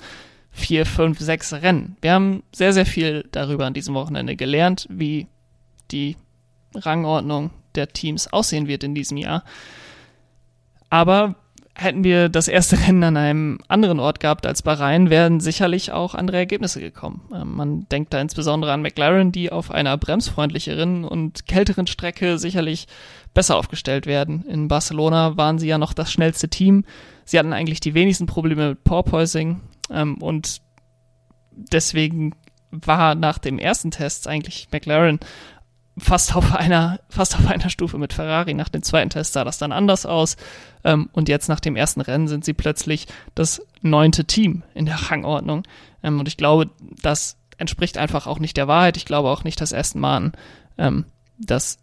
vier, 0.52 0.86
fünf, 0.86 1.20
sechs 1.20 1.54
Rennen. 1.54 1.98
Wir 2.02 2.14
haben 2.14 2.44
sehr, 2.52 2.74
sehr 2.74 2.86
viel 2.86 3.28
darüber 3.32 3.66
an 3.66 3.74
diesem 3.74 3.94
Wochenende 3.94 4.36
gelernt, 4.36 4.88
wie 4.90 5.28
die 5.92 6.18
Rangordnung 6.74 7.52
der 7.76 7.90
Teams 7.90 8.28
aussehen 8.28 8.68
wird 8.68 8.84
in 8.84 8.96
diesem 8.96 9.18
Jahr. 9.18 9.44
Aber 10.90 11.36
hätten 11.78 12.04
wir 12.04 12.28
das 12.28 12.48
erste 12.48 12.78
Rennen 12.88 13.04
an 13.04 13.18
einem 13.18 13.60
anderen 13.68 14.00
Ort 14.00 14.20
gehabt 14.20 14.46
als 14.46 14.62
Bahrain, 14.62 15.10
wären 15.10 15.40
sicherlich 15.40 15.92
auch 15.92 16.16
andere 16.16 16.38
Ergebnisse 16.38 16.82
gekommen. 16.82 17.30
Ähm, 17.34 17.56
man 17.56 17.90
denkt 17.90 18.14
da 18.14 18.20
insbesondere 18.20 18.74
an 18.74 18.82
McLaren, 18.82 19.32
die 19.32 19.52
auf 19.52 19.72
einer 19.72 19.96
bremsfreundlicheren 19.98 21.06
und 21.06 21.46
kälteren 21.48 21.88
Strecke 21.88 22.38
sicherlich 22.38 22.88
besser 23.34 23.56
aufgestellt 23.56 24.08
werden. 24.08 24.44
In 24.48 24.68
Barcelona 24.68 25.38
waren 25.38 25.60
sie 25.60 25.68
ja 25.68 25.78
noch 25.78 25.94
das 25.94 26.12
schnellste 26.12 26.50
Team. 26.50 26.84
Sie 27.26 27.38
hatten 27.38 27.54
eigentlich 27.54 27.80
die 27.80 27.94
wenigsten 27.94 28.26
Probleme 28.26 28.70
mit 28.70 28.84
Porpoising 28.84 29.62
ähm, 29.92 30.18
und 30.22 30.62
deswegen 31.52 32.34
war 32.72 33.16
nach 33.16 33.38
dem 33.38 33.60
ersten 33.60 33.92
Test 33.92 34.28
eigentlich 34.28 34.68
McLaren 34.72 35.20
fast 35.98 36.36
auf 36.36 36.54
einer, 36.54 37.00
fast 37.10 37.36
auf 37.36 37.48
einer 37.48 37.70
Stufe 37.70 37.98
mit 37.98 38.14
Ferrari. 38.14 38.54
Nach 38.54 38.70
dem 38.70 38.84
zweiten 38.84 39.10
Test 39.10 39.34
sah 39.34 39.44
das 39.44 39.58
dann 39.58 39.72
anders 39.72 40.06
aus. 40.06 40.38
Ähm, 40.84 41.10
und 41.12 41.30
jetzt 41.30 41.50
nach 41.50 41.60
dem 41.60 41.76
ersten 41.76 42.02
Rennen 42.02 42.28
sind 42.28 42.46
sie 42.46 42.54
plötzlich 42.54 43.08
das 43.36 43.62
neunte 43.82 44.26
Team 44.26 44.64
in 44.74 44.86
der 44.86 45.12
Rangordnung. 45.12 45.64
Ähm, 46.04 46.20
und 46.20 46.28
ich 46.28 46.38
glaube, 46.38 46.70
das 47.02 47.38
entspricht 47.58 47.98
einfach 47.98 48.28
auch 48.28 48.40
nicht 48.40 48.58
der 48.58 48.68
Wahrheit. 48.68 48.98
Ich 48.98 49.06
glaube 49.06 49.30
auch 49.30 49.44
nicht, 49.44 49.60
dass 49.60 49.74
Aston 49.74 50.02
Martin 50.02 50.32
ähm, 50.78 51.06
das 51.40 51.80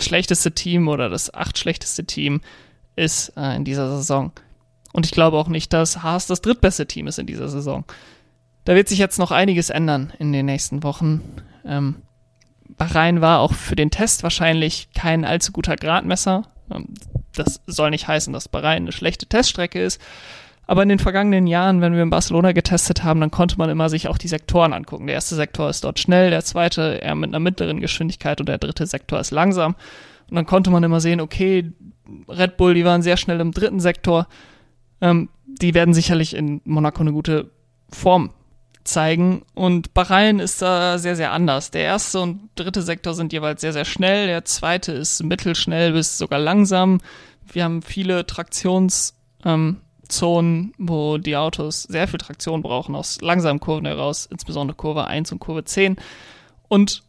schlechteste 0.00 0.52
Team 0.52 0.88
oder 0.88 1.08
das 1.08 1.32
acht 1.32 1.58
schlechteste 1.58 2.04
Team 2.04 2.40
ist 2.96 3.32
äh, 3.36 3.54
in 3.56 3.64
dieser 3.64 3.88
Saison. 3.96 4.32
Und 4.92 5.06
ich 5.06 5.12
glaube 5.12 5.38
auch 5.38 5.48
nicht, 5.48 5.72
dass 5.72 6.02
Haas 6.02 6.26
das 6.26 6.40
drittbeste 6.40 6.86
Team 6.86 7.06
ist 7.06 7.18
in 7.18 7.26
dieser 7.26 7.48
Saison. 7.48 7.84
Da 8.64 8.74
wird 8.74 8.88
sich 8.88 8.98
jetzt 8.98 9.18
noch 9.18 9.30
einiges 9.30 9.70
ändern 9.70 10.12
in 10.18 10.32
den 10.32 10.46
nächsten 10.46 10.82
Wochen. 10.82 11.20
Ähm, 11.64 11.96
Bahrain 12.68 13.20
war 13.20 13.40
auch 13.40 13.52
für 13.52 13.76
den 13.76 13.90
Test 13.90 14.22
wahrscheinlich 14.22 14.88
kein 14.94 15.24
allzu 15.24 15.52
guter 15.52 15.76
Gradmesser. 15.76 16.42
Ähm, 16.70 16.88
das 17.34 17.60
soll 17.66 17.90
nicht 17.90 18.08
heißen, 18.08 18.32
dass 18.32 18.48
Bahrain 18.48 18.82
eine 18.82 18.92
schlechte 18.92 19.26
Teststrecke 19.26 19.82
ist. 19.82 20.00
Aber 20.66 20.82
in 20.82 20.88
den 20.88 20.98
vergangenen 20.98 21.46
Jahren, 21.46 21.80
wenn 21.80 21.94
wir 21.94 22.02
in 22.02 22.10
Barcelona 22.10 22.52
getestet 22.52 23.04
haben, 23.04 23.20
dann 23.20 23.30
konnte 23.30 23.58
man 23.58 23.68
immer 23.68 23.90
sich 23.90 24.08
auch 24.08 24.16
die 24.16 24.28
Sektoren 24.28 24.72
angucken. 24.72 25.06
Der 25.06 25.14
erste 25.14 25.34
Sektor 25.34 25.68
ist 25.68 25.84
dort 25.84 25.98
schnell, 25.98 26.30
der 26.30 26.42
zweite 26.42 27.00
eher 27.02 27.14
mit 27.14 27.30
einer 27.30 27.40
mittleren 27.40 27.80
Geschwindigkeit 27.80 28.40
und 28.40 28.48
der 28.48 28.58
dritte 28.58 28.86
Sektor 28.86 29.20
ist 29.20 29.30
langsam. 29.30 29.74
Und 30.30 30.36
dann 30.36 30.46
konnte 30.46 30.70
man 30.70 30.82
immer 30.82 31.00
sehen, 31.00 31.20
okay, 31.20 31.72
Red 32.28 32.56
Bull, 32.56 32.74
die 32.74 32.84
waren 32.84 33.02
sehr 33.02 33.18
schnell 33.18 33.40
im 33.40 33.52
dritten 33.52 33.80
Sektor. 33.80 34.26
Ähm, 35.02 35.28
die 35.46 35.74
werden 35.74 35.92
sicherlich 35.92 36.34
in 36.34 36.62
Monaco 36.64 37.00
eine 37.00 37.12
gute 37.12 37.50
Form 37.90 38.30
zeigen. 38.84 39.42
Und 39.54 39.94
Bahrain 39.94 40.38
ist 40.38 40.60
da 40.62 40.98
sehr, 40.98 41.16
sehr 41.16 41.32
anders. 41.32 41.70
Der 41.70 41.82
erste 41.82 42.20
und 42.20 42.50
dritte 42.54 42.82
Sektor 42.82 43.14
sind 43.14 43.32
jeweils 43.32 43.60
sehr, 43.60 43.72
sehr 43.72 43.84
schnell. 43.84 44.26
Der 44.26 44.44
zweite 44.44 44.92
ist 44.92 45.22
mittelschnell 45.22 45.92
bis 45.92 46.18
sogar 46.18 46.38
langsam. 46.38 47.00
Wir 47.50 47.64
haben 47.64 47.82
viele 47.82 48.26
Traktionszonen, 48.26 49.12
ähm, 49.44 50.74
wo 50.78 51.18
die 51.18 51.36
Autos 51.36 51.84
sehr 51.84 52.08
viel 52.08 52.18
Traktion 52.18 52.62
brauchen 52.62 52.94
aus 52.94 53.20
langsamen 53.20 53.60
Kurven 53.60 53.86
heraus, 53.86 54.26
insbesondere 54.30 54.76
Kurve 54.76 55.06
1 55.06 55.32
und 55.32 55.38
Kurve 55.38 55.64
10. 55.64 55.96
Und 56.68 57.03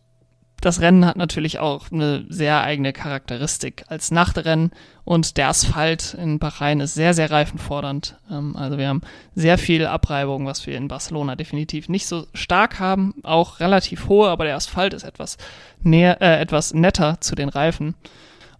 das 0.65 0.81
Rennen 0.81 1.05
hat 1.05 1.15
natürlich 1.15 1.59
auch 1.59 1.91
eine 1.91 2.25
sehr 2.27 2.61
eigene 2.61 2.91
Charakteristik 2.91 3.85
als 3.87 4.09
Nachtrennen 4.09 4.71
und 5.03 5.37
der 5.37 5.49
Asphalt 5.49 6.15
in 6.15 6.39
Bahrain 6.39 6.79
ist 6.79 6.95
sehr, 6.95 7.13
sehr 7.13 7.29
reifenfordernd. 7.29 8.17
Ähm, 8.31 8.55
also 8.55 8.79
wir 8.79 8.87
haben 8.87 9.01
sehr 9.35 9.59
viel 9.59 9.85
Abreibung, 9.85 10.47
was 10.47 10.65
wir 10.65 10.75
in 10.75 10.87
Barcelona 10.87 11.35
definitiv 11.35 11.87
nicht 11.87 12.07
so 12.07 12.25
stark 12.33 12.79
haben, 12.79 13.13
auch 13.21 13.59
relativ 13.59 14.07
hohe, 14.07 14.27
aber 14.29 14.45
der 14.45 14.55
Asphalt 14.55 14.95
ist 14.95 15.03
etwas 15.03 15.37
näher, 15.83 16.19
äh, 16.19 16.41
etwas 16.41 16.73
netter 16.73 17.21
zu 17.21 17.35
den 17.35 17.49
Reifen. 17.49 17.93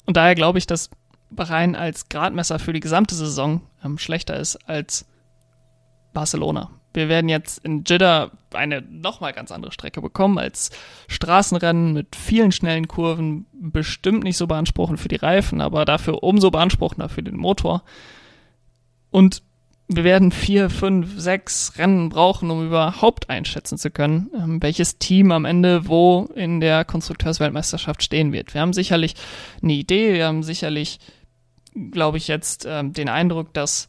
Und 0.06 0.15
daher 0.15 0.36
glaube 0.36 0.60
ich, 0.60 0.68
dass 0.68 0.91
Bahrain 1.32 1.76
als 1.76 2.08
Gradmesser 2.10 2.60
für 2.60 2.74
die 2.74 2.82
gesamte 2.82 3.15
Saison 3.15 3.62
ähm, 3.84 3.98
schlechter 3.98 4.36
ist 4.36 4.58
als 4.70 5.08
Barcelona. 6.13 6.70
Wir 6.95 7.10
werden 7.10 7.29
jetzt 7.29 7.63
in 7.63 7.84
Jeddah 7.86 8.31
eine 8.53 8.81
nochmal 8.81 9.34
ganz 9.34 9.51
andere 9.51 9.71
Strecke 9.71 10.01
bekommen 10.01 10.38
als 10.38 10.71
Straßenrennen 11.08 11.93
mit 11.93 12.15
vielen 12.15 12.51
schnellen 12.51 12.88
Kurven, 12.88 13.45
bestimmt 13.53 14.23
nicht 14.23 14.38
so 14.38 14.47
beanspruchend 14.47 14.99
für 14.99 15.10
die 15.10 15.15
Reifen, 15.15 15.62
aber 15.62 15.86
dafür 15.86 16.23
umso 16.23 16.51
beanspruchender 16.51 17.10
für 17.10 17.23
den 17.23 17.38
Motor. 17.38 17.84
Und 19.12 19.43
wir 19.88 20.03
werden 20.03 20.31
vier, 20.31 20.69
fünf, 20.69 21.19
sechs 21.19 21.77
Rennen 21.77 22.10
brauchen, 22.10 22.49
um 22.49 22.65
überhaupt 22.65 23.29
einschätzen 23.29 23.77
zu 23.77 23.91
können, 23.91 24.31
ähm, 24.36 24.62
welches 24.62 24.97
Team 24.97 25.31
am 25.31 25.45
Ende 25.45 25.88
wo 25.88 26.27
in 26.36 26.60
der 26.60 26.86
Konstrukteursweltmeisterschaft 26.86 28.01
stehen 28.01 28.31
wird. 28.31 28.53
Wir 28.53 28.62
haben 28.62 28.73
sicherlich 28.73 29.13
eine 29.62 29.73
Idee, 29.73 30.13
wir 30.13 30.25
haben 30.25 30.41
sicherlich, 30.41 30.99
glaube 31.91 32.17
ich, 32.17 32.27
jetzt 32.27 32.65
ähm, 32.67 32.93
den 32.93 33.10
Eindruck, 33.10 33.53
dass 33.53 33.88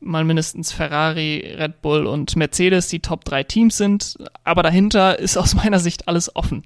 mal 0.00 0.24
mindestens 0.24 0.72
Ferrari, 0.72 1.54
Red 1.58 1.82
Bull 1.82 2.06
und 2.06 2.36
Mercedes 2.36 2.88
die 2.88 3.00
Top 3.00 3.24
3 3.24 3.44
Teams 3.44 3.76
sind. 3.76 4.16
Aber 4.44 4.62
dahinter 4.62 5.18
ist 5.18 5.36
aus 5.36 5.54
meiner 5.54 5.78
Sicht 5.78 6.08
alles 6.08 6.34
offen. 6.34 6.64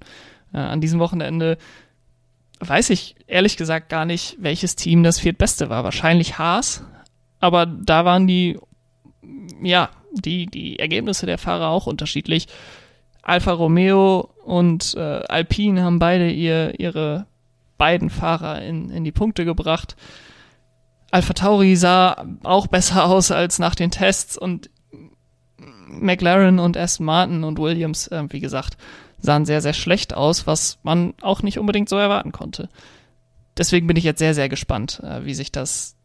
Äh, 0.53 0.59
an 0.59 0.81
diesem 0.81 1.01
Wochenende 1.01 1.59
weiß 2.61 2.91
ich 2.91 3.17
ehrlich 3.27 3.57
gesagt 3.57 3.89
gar 3.89 4.05
nicht, 4.05 4.37
welches 4.39 4.77
Team 4.77 5.03
das 5.03 5.19
viertbeste 5.19 5.69
war. 5.69 5.85
Wahrscheinlich 5.85 6.39
Haas. 6.39 6.85
Aber 7.41 7.67
da 7.67 8.05
waren 8.05 8.27
die, 8.27 8.59
ja, 9.61 9.91
die, 10.13 10.47
die 10.47 10.79
Ergebnisse 10.79 11.27
der 11.27 11.39
Fahrer 11.39 11.69
auch 11.69 11.87
unterschiedlich. 11.87 12.47
Alfa 13.23 13.53
Romeo 13.53 14.31
und 14.45 14.95
äh, 14.97 15.01
Alpine 15.01 15.83
haben 15.83 15.99
beide 15.99 16.31
ihr, 16.31 16.79
ihre 16.79 17.27
beiden 17.79 18.11
Fahrer 18.11 18.63
in, 18.63 18.91
in 18.91 19.05
die 19.05 19.13
Punkte 19.13 19.45
gebracht. 19.45 19.97
Alpha 21.13 21.35
Tauri 21.35 21.77
sah 21.77 22.27
auch 22.43 22.67
besser 22.67 23.05
aus 23.09 23.31
als 23.31 23.61
nach 23.61 23.77
den 23.77 23.93
Tests 23.93 24.37
und 24.37 24.71
McLaren 25.87 26.59
und 26.59 26.77
Aston 26.77 27.07
Martin 27.07 27.45
und 27.45 27.59
Williams, 27.59 28.09
äh, 28.09 28.25
wie 28.31 28.41
gesagt, 28.41 28.77
sahen 29.19 29.45
sehr, 29.45 29.61
sehr 29.61 29.75
schlecht 29.75 30.15
aus, 30.15 30.47
was 30.47 30.79
man 30.83 31.15
auch 31.21 31.43
nicht 31.43 31.59
unbedingt 31.59 31.89
so 31.89 31.97
erwarten 31.97 32.33
konnte. 32.33 32.69
Deswegen 33.57 33.87
bin 33.87 33.97
ich 33.97 34.05
jetzt 34.05 34.19
sehr, 34.19 34.35
sehr 34.35 34.49
gespannt, 34.49 35.01
äh, 35.05 35.25
wie 35.25 35.35
sich 35.35 35.53
das 35.53 35.97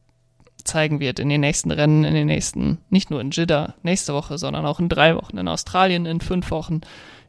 zeigen 0.66 1.00
wird 1.00 1.20
in 1.20 1.30
den 1.30 1.40
nächsten 1.40 1.72
Rennen, 1.72 2.04
in 2.04 2.14
den 2.14 2.28
nächsten, 2.28 2.80
nicht 2.90 3.10
nur 3.10 3.22
in 3.22 3.32
Jeddah 3.32 3.76
nächste 3.84 4.14
Woche, 4.14 4.38
sondern 4.38 4.66
auch 4.66 4.82
in 4.82 4.90
drei 4.90 5.16
Wochen, 5.16 5.38
in 5.38 5.48
Australien 5.48 6.06
in 6.06 6.20
fünf 6.20 6.52
Wochen, 6.52 6.82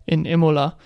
in 0.04 0.24
Imola. 0.24 0.76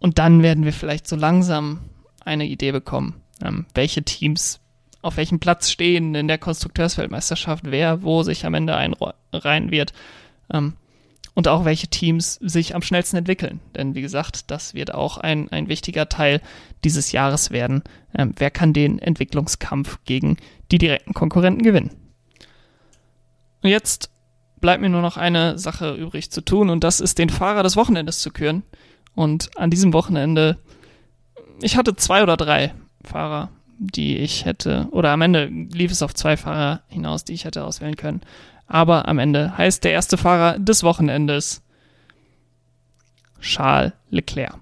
Und 0.00 0.18
dann 0.18 0.42
werden 0.42 0.64
wir 0.64 0.72
vielleicht 0.72 1.06
so 1.06 1.14
langsam 1.14 1.78
eine 2.24 2.46
Idee 2.46 2.72
bekommen, 2.72 3.22
ähm, 3.40 3.66
welche 3.74 4.02
Teams 4.02 4.60
auf 5.02 5.16
welchem 5.16 5.40
Platz 5.40 5.70
stehen 5.70 6.14
in 6.14 6.28
der 6.28 6.38
Konstrukteursweltmeisterschaft, 6.38 7.64
wer 7.66 8.02
wo 8.02 8.22
sich 8.22 8.44
am 8.44 8.54
Ende 8.54 8.76
einreihen 8.76 9.70
wird. 9.70 9.92
Ähm, 10.52 10.74
und 11.34 11.48
auch 11.48 11.64
welche 11.64 11.88
Teams 11.88 12.34
sich 12.34 12.74
am 12.74 12.82
schnellsten 12.82 13.16
entwickeln. 13.16 13.60
Denn 13.74 13.94
wie 13.94 14.02
gesagt, 14.02 14.50
das 14.50 14.74
wird 14.74 14.92
auch 14.92 15.16
ein, 15.16 15.50
ein 15.50 15.68
wichtiger 15.68 16.08
Teil 16.08 16.42
dieses 16.84 17.12
Jahres 17.12 17.50
werden. 17.50 17.82
Ähm, 18.14 18.34
wer 18.36 18.50
kann 18.50 18.72
den 18.72 18.98
Entwicklungskampf 18.98 19.98
gegen 20.04 20.36
die 20.70 20.78
direkten 20.78 21.14
Konkurrenten 21.14 21.62
gewinnen? 21.62 21.90
Und 23.62 23.70
jetzt 23.70 24.10
bleibt 24.60 24.82
mir 24.82 24.88
nur 24.88 25.02
noch 25.02 25.16
eine 25.16 25.58
Sache 25.58 25.94
übrig 25.94 26.30
zu 26.30 26.42
tun 26.42 26.68
und 26.68 26.84
das 26.84 27.00
ist 27.00 27.18
den 27.18 27.30
Fahrer 27.30 27.62
des 27.62 27.76
Wochenendes 27.76 28.20
zu 28.20 28.30
küren. 28.30 28.62
Und 29.14 29.56
an 29.56 29.70
diesem 29.70 29.92
Wochenende, 29.92 30.58
ich 31.62 31.76
hatte 31.76 31.96
zwei 31.96 32.22
oder 32.22 32.36
drei 32.36 32.74
Fahrer 33.02 33.50
die 33.80 34.18
ich 34.18 34.44
hätte, 34.44 34.88
oder 34.90 35.10
am 35.10 35.22
Ende 35.22 35.46
lief 35.46 35.90
es 35.90 36.02
auf 36.02 36.14
zwei 36.14 36.36
Fahrer 36.36 36.82
hinaus, 36.88 37.24
die 37.24 37.32
ich 37.32 37.46
hätte 37.46 37.64
auswählen 37.64 37.96
können. 37.96 38.20
Aber 38.66 39.08
am 39.08 39.18
Ende 39.18 39.56
heißt 39.56 39.82
der 39.82 39.92
erste 39.92 40.16
Fahrer 40.16 40.58
des 40.58 40.82
Wochenendes 40.82 41.62
Charles 43.40 43.92
Leclerc. 44.10 44.58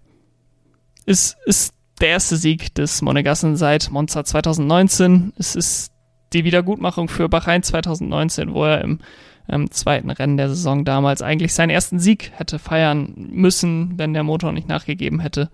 Es 1.05 1.37
ist 1.47 1.75
der 2.01 2.11
erste 2.11 2.37
Sieg 2.37 2.75
des 2.77 3.03
Monegassen 3.03 3.57
seit 3.57 3.91
Monza 3.91 4.25
2019. 4.25 5.33
Es 5.37 5.57
ist 5.57 5.93
die 6.33 6.45
Wiedergutmachung 6.45 7.09
für 7.09 7.29
Bahrain 7.29 7.63
2019, 7.63 8.55
wo 8.55 8.65
er 8.65 8.83
im 8.83 9.01
ähm, 9.49 9.71
zweiten 9.71 10.11
Rennen 10.11 10.37
der 10.37 10.49
Saison 10.49 10.85
damals 10.85 11.23
eigentlich 11.23 11.55
seinen 11.55 11.71
ersten 11.71 11.99
Sieg 11.99 12.31
hätte 12.37 12.59
feiern 12.59 13.15
müssen, 13.17 13.99
wenn 13.99 14.15
der 14.15 14.23
Motor 14.23 14.53
nicht 14.53 14.69
nachgegeben 14.69 15.21
hätte. 15.21 15.51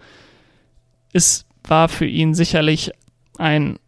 Es 1.12 1.46
war 1.66 1.88
für 1.88 2.06
ihn 2.06 2.34
sicherlich 2.34 2.92
ein 3.38 3.78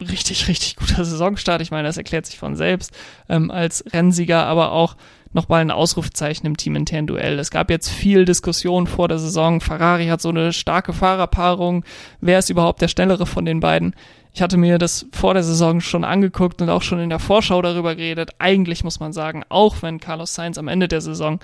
richtig, 0.00 0.48
richtig 0.48 0.76
guter 0.76 1.04
Saisonstart. 1.04 1.62
Ich 1.62 1.70
meine, 1.70 1.88
das 1.88 1.96
erklärt 1.96 2.26
sich 2.26 2.38
von 2.38 2.56
selbst 2.56 2.92
ähm, 3.28 3.50
als 3.50 3.84
Rennsieger, 3.92 4.46
aber 4.46 4.72
auch 4.72 4.96
nochmal 5.32 5.60
ein 5.60 5.70
Ausrufezeichen 5.70 6.46
im 6.46 6.56
teaminternen 6.56 7.06
Duell. 7.06 7.38
Es 7.38 7.50
gab 7.50 7.70
jetzt 7.70 7.88
viel 7.88 8.24
Diskussion 8.24 8.86
vor 8.86 9.06
der 9.06 9.18
Saison. 9.18 9.60
Ferrari 9.60 10.06
hat 10.06 10.20
so 10.20 10.28
eine 10.28 10.52
starke 10.52 10.92
Fahrerpaarung. 10.92 11.84
Wer 12.20 12.40
ist 12.40 12.50
überhaupt 12.50 12.82
der 12.82 12.88
schnellere 12.88 13.26
von 13.26 13.44
den 13.44 13.60
beiden? 13.60 13.94
Ich 14.32 14.42
hatte 14.42 14.56
mir 14.56 14.78
das 14.78 15.06
vor 15.12 15.34
der 15.34 15.42
Saison 15.42 15.80
schon 15.80 16.04
angeguckt 16.04 16.62
und 16.62 16.70
auch 16.70 16.82
schon 16.82 17.00
in 17.00 17.10
der 17.10 17.18
Vorschau 17.18 17.62
darüber 17.62 17.94
geredet. 17.94 18.30
Eigentlich 18.38 18.84
muss 18.84 19.00
man 19.00 19.12
sagen, 19.12 19.44
auch 19.48 19.82
wenn 19.82 20.00
Carlos 20.00 20.34
Sainz 20.34 20.58
am 20.58 20.68
Ende 20.68 20.88
der 20.88 21.00
Saison 21.00 21.40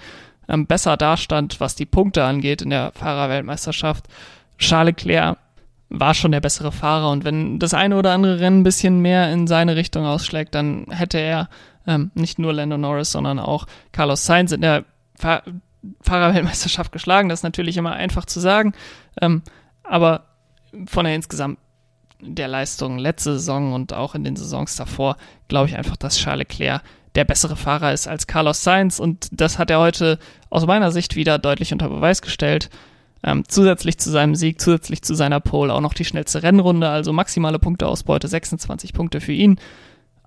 ähm, 0.48 0.66
besser 0.66 0.96
dastand, 0.96 1.60
was 1.60 1.74
die 1.74 1.86
Punkte 1.86 2.24
angeht 2.24 2.62
in 2.62 2.70
der 2.70 2.92
Fahrerweltmeisterschaft, 2.92 4.06
Charles 4.58 4.94
Leclerc 4.96 5.38
war 5.88 6.14
schon 6.14 6.32
der 6.32 6.40
bessere 6.40 6.72
Fahrer 6.72 7.10
und 7.10 7.24
wenn 7.24 7.58
das 7.58 7.74
eine 7.74 7.96
oder 7.96 8.12
andere 8.12 8.40
Rennen 8.40 8.60
ein 8.60 8.64
bisschen 8.64 9.00
mehr 9.00 9.32
in 9.32 9.46
seine 9.46 9.76
Richtung 9.76 10.04
ausschlägt, 10.04 10.54
dann 10.54 10.86
hätte 10.90 11.18
er 11.18 11.48
ähm, 11.86 12.10
nicht 12.14 12.38
nur 12.38 12.52
Lando 12.52 12.76
Norris, 12.76 13.12
sondern 13.12 13.38
auch 13.38 13.66
Carlos 13.92 14.24
Sainz 14.24 14.52
in 14.52 14.60
der 14.60 14.84
Fahr 15.16 15.42
Fahrerweltmeisterschaft 16.00 16.90
geschlagen. 16.90 17.28
Das 17.28 17.40
ist 17.40 17.44
natürlich 17.44 17.76
immer 17.76 17.92
einfach 17.92 18.24
zu 18.24 18.40
sagen, 18.40 18.72
ähm, 19.20 19.42
aber 19.84 20.24
von 20.88 21.04
der 21.04 21.14
insgesamt 21.14 21.58
der 22.20 22.48
Leistung 22.48 22.98
letzte 22.98 23.34
Saison 23.34 23.72
und 23.72 23.92
auch 23.92 24.14
in 24.16 24.24
den 24.24 24.36
Saisons 24.36 24.74
davor 24.74 25.16
glaube 25.48 25.68
ich 25.68 25.76
einfach, 25.76 25.96
dass 25.96 26.18
Charles 26.18 26.48
Leclerc 26.48 26.82
der 27.14 27.24
bessere 27.24 27.56
Fahrer 27.56 27.92
ist 27.92 28.08
als 28.08 28.26
Carlos 28.26 28.62
Sainz 28.62 28.98
und 28.98 29.28
das 29.30 29.58
hat 29.58 29.70
er 29.70 29.78
heute 29.78 30.18
aus 30.50 30.66
meiner 30.66 30.90
Sicht 30.90 31.16
wieder 31.16 31.38
deutlich 31.38 31.72
unter 31.72 31.88
Beweis 31.88 32.20
gestellt. 32.20 32.68
Ähm, 33.26 33.42
zusätzlich 33.48 33.98
zu 33.98 34.08
seinem 34.08 34.36
Sieg, 34.36 34.60
zusätzlich 34.60 35.02
zu 35.02 35.14
seiner 35.14 35.40
Pole 35.40 35.74
auch 35.74 35.80
noch 35.80 35.94
die 35.94 36.04
schnellste 36.04 36.44
Rennrunde, 36.44 36.88
also 36.88 37.12
maximale 37.12 37.58
Punkteausbeute, 37.58 38.28
26 38.28 38.92
Punkte 38.92 39.20
für 39.20 39.32
ihn. 39.32 39.58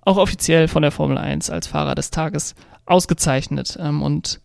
Auch 0.02 0.18
offiziell 0.18 0.68
von 0.68 0.82
der 0.82 0.92
Formel 0.92 1.16
1 1.16 1.48
als 1.48 1.66
Fahrer 1.66 1.94
des 1.94 2.10
Tages 2.10 2.54
ausgezeichnet. 2.84 3.78
Ähm, 3.80 4.02
und 4.02 4.40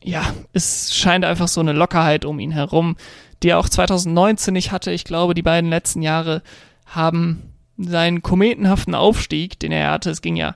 ja, 0.00 0.22
es 0.52 0.94
scheint 0.94 1.24
einfach 1.24 1.48
so 1.48 1.60
eine 1.60 1.72
Lockerheit 1.72 2.24
um 2.24 2.38
ihn 2.38 2.52
herum, 2.52 2.96
die 3.42 3.48
er 3.48 3.58
auch 3.58 3.68
2019 3.68 4.54
nicht 4.54 4.70
hatte. 4.70 4.92
Ich 4.92 5.02
glaube, 5.02 5.34
die 5.34 5.42
beiden 5.42 5.68
letzten 5.68 6.02
Jahre 6.02 6.42
haben 6.86 7.52
seinen 7.76 8.22
kometenhaften 8.22 8.94
Aufstieg, 8.94 9.58
den 9.58 9.72
er 9.72 9.90
hatte, 9.90 10.10
es 10.10 10.22
ging 10.22 10.36
ja 10.36 10.54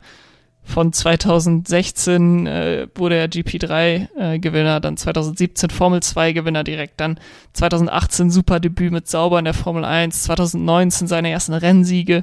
von 0.64 0.92
2016 0.92 2.46
äh, 2.46 2.88
wurde 2.94 3.16
er 3.16 3.26
GP3-Gewinner, 3.26 4.76
äh, 4.76 4.80
dann 4.80 4.96
2017 4.96 5.70
Formel 5.70 6.00
2-Gewinner 6.00 6.64
direkt, 6.64 7.00
dann 7.00 7.18
2018 7.52 8.30
super 8.30 8.60
Debüt 8.60 8.92
mit 8.92 9.08
Sauber 9.08 9.38
in 9.38 9.44
der 9.44 9.54
Formel 9.54 9.84
1, 9.84 10.22
2019 10.22 11.08
seine 11.08 11.30
ersten 11.30 11.52
Rennsiege 11.52 12.22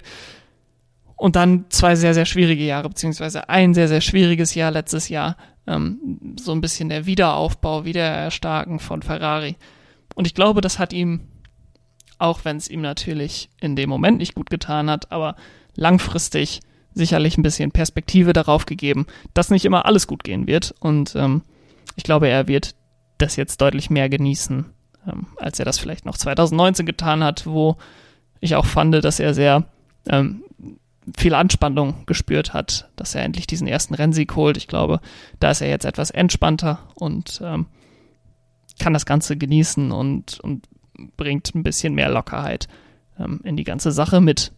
und 1.20 1.36
dann 1.36 1.66
zwei 1.70 1.96
sehr, 1.96 2.14
sehr 2.14 2.26
schwierige 2.26 2.64
Jahre, 2.64 2.88
beziehungsweise 2.88 3.50
ein 3.50 3.74
sehr, 3.74 3.90
sehr 3.90 4.02
schwieriges 4.02 4.56
Jahr 4.56 4.72
letztes 4.72 5.10
Jahr. 5.10 5.36
Ähm, 5.68 6.36
so 6.40 6.54
ein 6.54 6.62
bisschen 6.62 6.88
der 6.88 7.06
Wiederaufbau, 7.06 7.84
Wiedererstarken 7.84 8.80
von 8.80 9.02
Ferrari. 9.02 9.58
Und 10.16 10.28
ich 10.28 10.34
glaube, 10.34 10.62
das 10.62 10.80
hat 10.80 10.94
ihm, 10.94 11.28
auch 12.20 12.46
wenn 12.46 12.56
es 12.56 12.70
ihm 12.70 12.82
natürlich 12.82 13.50
in 13.60 13.76
dem 13.76 13.90
Moment 13.90 14.20
nicht 14.20 14.34
gut 14.34 14.50
getan 14.50 14.90
hat, 14.90 15.12
aber 15.12 15.36
langfristig 15.76 16.62
sicherlich 17.00 17.38
ein 17.38 17.44
bisschen 17.44 17.72
Perspektive 17.72 18.34
darauf 18.34 18.66
gegeben, 18.66 19.08
dass 19.34 19.50
nicht 19.50 19.66
immer 19.66 19.86
alles 19.86 20.06
gut 20.06 20.24
gehen 20.24 20.46
wird. 20.46 20.76
Und 20.80 21.16
ähm, 21.16 21.42
ich 21.96 22.04
glaube, 22.04 22.28
er 22.28 22.48
wird 22.48 22.76
das 23.18 23.36
jetzt 23.36 23.62
deutlich 23.62 23.90
mehr 23.90 24.10
genießen, 24.10 24.66
ähm, 25.08 25.28
als 25.38 25.58
er 25.60 25.66
das 25.66 25.80
vielleicht 25.80 26.06
noch 26.06 26.18
2019 26.18 26.86
getan 26.86 27.24
hat, 27.24 27.48
wo 27.48 27.78
ich 28.40 28.56
auch 28.56 28.66
fand, 28.66 29.04
dass 29.04 29.20
er 29.20 29.34
sehr 29.34 29.66
ähm, 30.08 30.44
viel 31.18 31.34
Anspannung 31.34 32.06
gespürt 32.06 32.54
hat, 32.54 32.90
dass 32.96 33.16
er 33.16 33.24
endlich 33.24 33.48
diesen 33.48 33.68
ersten 33.68 33.96
Rennsieg 33.96 34.36
holt. 34.36 34.58
Ich 34.58 34.68
glaube, 34.68 35.00
da 35.40 35.52
ist 35.52 35.62
er 35.62 35.70
jetzt 35.70 35.86
etwas 35.86 36.12
entspannter 36.12 36.80
und 36.96 37.42
ähm, 37.44 37.66
kann 38.80 38.94
das 38.94 39.06
Ganze 39.06 39.38
genießen 39.38 39.92
und, 39.92 40.40
und 40.40 40.68
bringt 41.18 41.54
ein 41.56 41.64
bisschen 41.64 41.96
mehr 41.96 42.10
Lockerheit 42.10 42.68
ähm, 43.20 43.42
in 43.44 43.58
die 43.58 43.64
ganze 43.64 43.92
Sache 43.92 44.22
mit. 44.22 44.52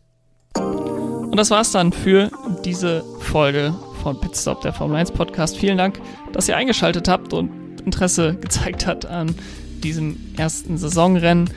Und 1.32 1.38
das 1.38 1.50
war's 1.50 1.72
dann 1.72 1.94
für 1.94 2.30
diese 2.66 3.06
Folge 3.20 3.74
von 4.04 4.20
Pitstop, 4.20 4.60
der 4.62 4.74
Formel 4.74 4.98
1 4.98 5.14
Podcast. 5.14 5.58
Vielen 5.58 5.78
Dank, 5.78 6.02
dass 6.34 6.50
ihr 6.50 6.58
eingeschaltet 6.58 7.08
habt 7.08 7.32
und 7.32 7.50
Interesse 7.86 8.36
gezeigt 8.36 8.86
habt 8.86 9.06
an 9.06 9.34
diesem 9.82 10.18
ersten 10.36 10.78
Saisonrennen. 10.78 11.50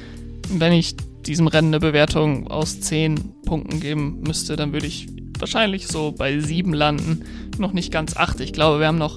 Wenn 0.49 0.73
ich 0.73 0.95
diesem 1.27 1.49
Rennen 1.49 1.75
eine 1.75 1.81
Bewertung 1.81 2.47
aus 2.47 2.81
10 2.83 3.35
Punkten 3.47 3.81
geben 3.81 4.21
müsste, 4.25 4.55
dann 4.55 4.73
würde 4.73 4.87
ich 4.87 5.09
wahrscheinlich 5.41 5.89
so 5.89 6.13
bei 6.13 6.39
7 6.39 6.73
landen. 6.73 7.25
Noch 7.59 7.73
nicht 7.73 7.91
ganz 7.91 8.17
8. 8.17 8.39
Ich 8.41 8.53
glaube, 8.53 8.79
wir 8.79 8.87
haben 8.87 8.99
noch 8.99 9.17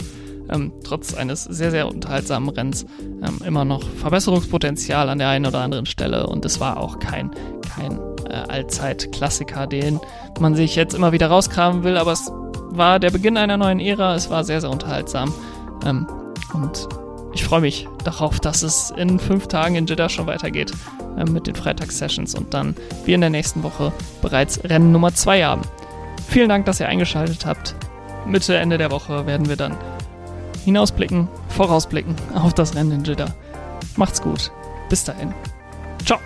ähm, 0.50 0.72
trotz 0.84 1.14
eines 1.14 1.44
sehr, 1.44 1.70
sehr 1.70 1.88
unterhaltsamen 1.88 2.50
Rennens 2.50 2.88
ähm, 3.22 3.42
immer 3.46 3.64
noch 3.64 3.88
Verbesserungspotenzial 3.88 5.08
an 5.08 5.20
der 5.20 5.30
einen 5.30 5.46
oder 5.46 5.60
anderen 5.60 5.86
Stelle. 5.86 6.26
Und 6.26 6.46
es 6.46 6.60
war 6.60 6.78
auch 6.78 6.98
kein, 6.98 7.30
kein 7.76 8.00
äh, 8.30 8.52
Allzeit-Klassiker, 8.52 9.68
den 9.68 10.00
man 10.40 10.56
sich 10.56 10.76
jetzt 10.76 10.94
immer 10.94 11.12
wieder 11.12 11.28
rauskramen 11.28 11.84
will, 11.84 11.98
aber 11.98 12.12
es 12.12 12.32
war 12.70 13.00
der 13.00 13.12
Beginn 13.12 13.38
einer 13.38 13.58
neuen 13.58 13.80
Ära, 13.80 14.16
es 14.16 14.30
war 14.30 14.44
sehr, 14.44 14.62
sehr 14.62 14.70
unterhaltsam. 14.70 15.34
Ähm, 15.86 16.08
und 16.54 16.88
ich 17.34 17.44
freue 17.44 17.62
mich 17.62 17.88
darauf, 18.04 18.40
dass 18.40 18.64
es 18.64 18.92
in 18.92 19.20
fünf 19.20 19.48
Tagen 19.48 19.76
in 19.76 19.86
Jeddah 19.86 20.10
schon 20.10 20.28
weitergeht 20.28 20.72
äh, 21.18 21.26
mit 21.26 21.48
den 21.48 21.56
Freitagssessions 21.56 22.36
und 22.36 22.54
dann 22.54 22.76
wir 23.06 23.16
in 23.16 23.22
der 23.22 23.30
nächsten 23.30 23.64
Woche 23.64 23.92
bereits 24.22 24.64
Rennen 24.64 24.92
Nummer 24.92 25.14
2 25.14 25.44
haben. 25.44 25.62
Vielen 26.28 26.50
Dank, 26.50 26.66
dass 26.66 26.80
ihr 26.80 26.88
eingeschaltet 26.88 27.46
habt. 27.46 27.76
Mitte, 28.26 28.58
Ende 28.58 28.78
der 28.78 28.92
Woche 28.92 29.26
werden 29.26 29.48
wir 29.48 29.56
dann 29.56 29.78
hinausblicken, 30.66 31.28
vorausblicken 31.50 32.16
auf 32.34 32.54
das 32.54 32.76
Rennen 32.76 32.92
in 32.92 33.04
Jeddah. 33.04 33.34
Macht's 33.96 34.22
gut. 34.22 34.52
Bis 34.90 35.04
dahin. 35.04 35.34
Ciao. 36.06 36.20